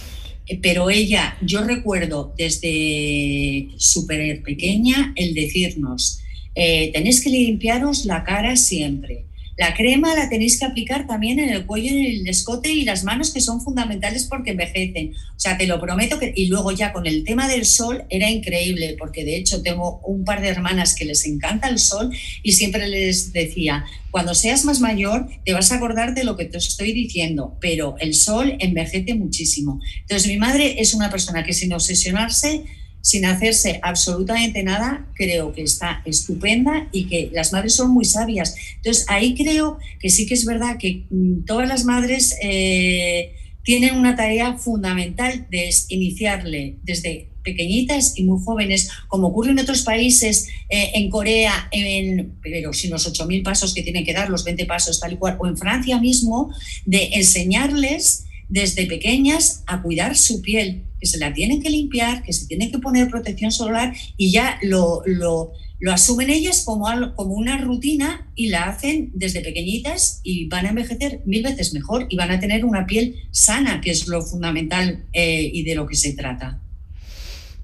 pero 0.62 0.90
ella, 0.90 1.38
yo 1.42 1.62
recuerdo 1.66 2.34
desde 2.38 3.68
súper 3.76 4.42
pequeña 4.44 5.12
el 5.18 5.34
decirnos, 5.34 6.22
tenéis 6.56 7.22
que 7.22 7.30
limpiaros 7.30 8.06
la 8.06 8.24
cara 8.24 8.56
siempre, 8.56 9.26
la 9.58 9.74
crema 9.74 10.14
la 10.14 10.30
tenéis 10.30 10.60
que 10.60 10.66
aplicar 10.66 11.08
también 11.08 11.40
en 11.40 11.50
el 11.50 11.66
cuello, 11.66 11.90
en 11.90 12.06
el 12.06 12.28
escote 12.28 12.72
y 12.72 12.84
las 12.84 13.04
manos 13.04 13.34
que 13.34 13.42
son 13.42 13.60
fundamentales 13.60 14.26
porque 14.26 14.52
envejecen. 14.52 15.14
O 15.36 15.40
sea, 15.40 15.58
te 15.58 15.66
lo 15.66 15.82
prometo 15.82 16.20
que... 16.20 16.32
Y 16.36 16.46
luego 16.46 16.72
ya 16.72 16.94
con 16.94 17.08
el 17.08 17.24
tema 17.24 17.48
del 17.48 17.66
sol 17.66 18.06
era 18.10 18.30
increíble 18.30 18.96
porque 19.00 19.26
de 19.26 19.36
hecho 19.36 19.64
tengo 19.64 20.00
un 20.06 20.26
par 20.26 20.42
de 20.42 20.50
hermanas 20.50 20.94
que 20.94 21.06
les 21.06 21.26
encanta 21.26 21.70
el 21.70 21.80
sol 21.80 22.16
y 22.44 22.52
siempre 22.52 22.88
les 22.88 23.34
decía, 23.34 23.84
cuando 24.12 24.36
seas 24.36 24.64
más 24.64 24.80
mayor 24.80 25.28
te 25.44 25.54
vas 25.54 25.72
a 25.72 25.78
acordar 25.78 26.14
de 26.14 26.24
lo 26.24 26.38
que 26.38 26.46
te 26.46 26.60
estoy 26.60 26.94
diciendo, 26.94 27.58
pero 27.60 27.96
el 28.00 28.14
sol 28.14 28.58
envejece 28.60 29.16
muchísimo. 29.16 29.80
Entonces 30.02 30.28
mi 30.28 30.38
madre 30.38 30.80
es 30.80 30.94
una 30.94 31.10
persona 31.10 31.44
que 31.44 31.54
sin 31.54 31.74
obsesionarse 31.74 32.64
sin 33.02 33.26
hacerse 33.26 33.80
absolutamente 33.84 34.64
nada, 34.64 35.08
creo 35.16 35.54
que 35.54 35.64
está 35.64 36.02
estupenda 36.06 36.90
y 36.92 37.08
que 37.08 37.30
las 37.34 37.54
madres 37.54 37.76
son 37.76 37.92
muy 37.92 38.06
sabias. 38.06 38.56
Entonces, 38.76 39.06
ahí 39.08 39.34
creo 39.36 39.78
que 40.00 40.10
sí 40.10 40.26
que 40.26 40.34
es 40.34 40.46
verdad 40.46 40.78
que 40.78 41.06
mm, 41.10 41.46
todas 41.46 41.68
las 41.68 41.86
madres 41.86 42.36
eh, 42.42 43.34
tienen 43.64 43.96
una 43.96 44.16
tarea 44.16 44.58
fundamental 44.58 45.48
de 45.50 45.70
iniciarle 45.90 46.76
desde 46.84 47.30
pequeñitas 47.48 48.18
y 48.18 48.24
muy 48.24 48.44
jóvenes, 48.44 48.90
como 49.08 49.28
ocurre 49.28 49.52
en 49.52 49.60
otros 49.60 49.84
países, 49.84 50.50
eh, 50.70 50.92
en 50.96 51.10
Corea, 51.10 51.70
en, 51.72 52.38
pero 52.42 52.74
sin 52.74 52.92
los 52.92 53.08
8.000 53.12 53.42
pasos 53.44 53.74
que 53.74 53.84
tienen 53.84 54.04
que 54.04 54.14
dar, 54.14 54.30
los 54.30 54.44
20 54.44 54.66
pasos 54.66 55.00
tal 55.00 55.14
y 55.14 55.16
cual, 55.16 55.38
o 55.40 55.48
en 55.48 55.58
Francia 55.58 55.98
mismo, 56.00 56.54
de 56.86 57.12
enseñarles 57.14 58.27
desde 58.50 58.86
pequeñas 58.86 59.64
a 59.68 59.82
cuidar 59.82 60.16
su 60.16 60.42
piel, 60.42 60.84
que 61.00 61.08
se 61.08 61.18
la 61.18 61.34
tienen 61.34 61.62
que 61.62 61.70
limpiar, 61.70 62.24
que 62.24 62.34
se 62.34 62.48
tiene 62.48 62.72
que 62.72 62.80
poner 62.80 63.10
protección 63.10 63.52
solar 63.52 63.94
y 64.16 64.32
ya 64.32 64.58
lo, 64.62 65.02
lo, 65.06 65.52
asumen 65.92 66.30
ellas 66.30 66.64
como, 66.66 66.88
como 67.16 67.36
una 67.36 67.58
rutina 67.58 68.32
y 68.36 68.50
la 68.50 68.64
hacen 68.64 69.12
desde 69.14 69.42
pequeñitas 69.42 70.22
y 70.24 70.48
van 70.48 70.66
a 70.66 70.70
envejecer 70.70 71.22
mil 71.26 71.44
veces 71.44 71.74
mejor 71.74 72.08
y 72.10 72.16
van 72.16 72.32
a 72.32 72.40
tener 72.40 72.66
una 72.66 72.88
piel 72.88 73.16
sana, 73.32 73.82
que 73.82 73.92
es 73.92 74.08
lo 74.08 74.22
fundamental 74.24 75.06
eh, 75.14 75.50
y 75.54 75.64
de 75.64 75.76
lo 75.76 75.86
que 75.86 75.96
se 75.96 76.14
trata. 76.14 76.62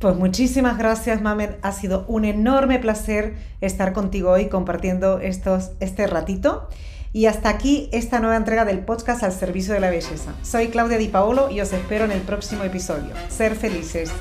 Pues 0.04 0.18
muchísimas 0.18 0.78
gracias, 0.78 1.22
Mamen. 1.22 1.56
Ha 1.62 1.72
sido 1.72 2.06
un 2.10 2.26
enorme 2.26 2.78
placer 2.78 3.36
estar 3.62 3.94
contigo 3.94 4.32
hoy 4.32 4.50
compartiendo 4.50 5.22
estos, 5.22 5.72
este 5.80 6.08
ratito. 6.08 6.68
Y 7.16 7.28
hasta 7.28 7.50
aquí 7.50 7.90
esta 7.92 8.20
nueva 8.20 8.38
entrega 8.38 8.66
del 8.66 8.80
podcast 8.80 9.22
al 9.22 9.32
servicio 9.32 9.76
de 9.76 9.80
la 9.80 9.92
belleza. 9.92 10.34
Soy 10.42 10.70
Claudia 10.70 10.98
Di 10.98 11.10
Paolo 11.10 11.52
y 11.52 11.62
os 11.62 11.72
espero 11.72 12.06
en 12.06 12.12
el 12.12 12.22
próximo 12.22 12.64
episodio. 12.64 13.14
Ser 13.30 13.56
felices. 13.56 14.12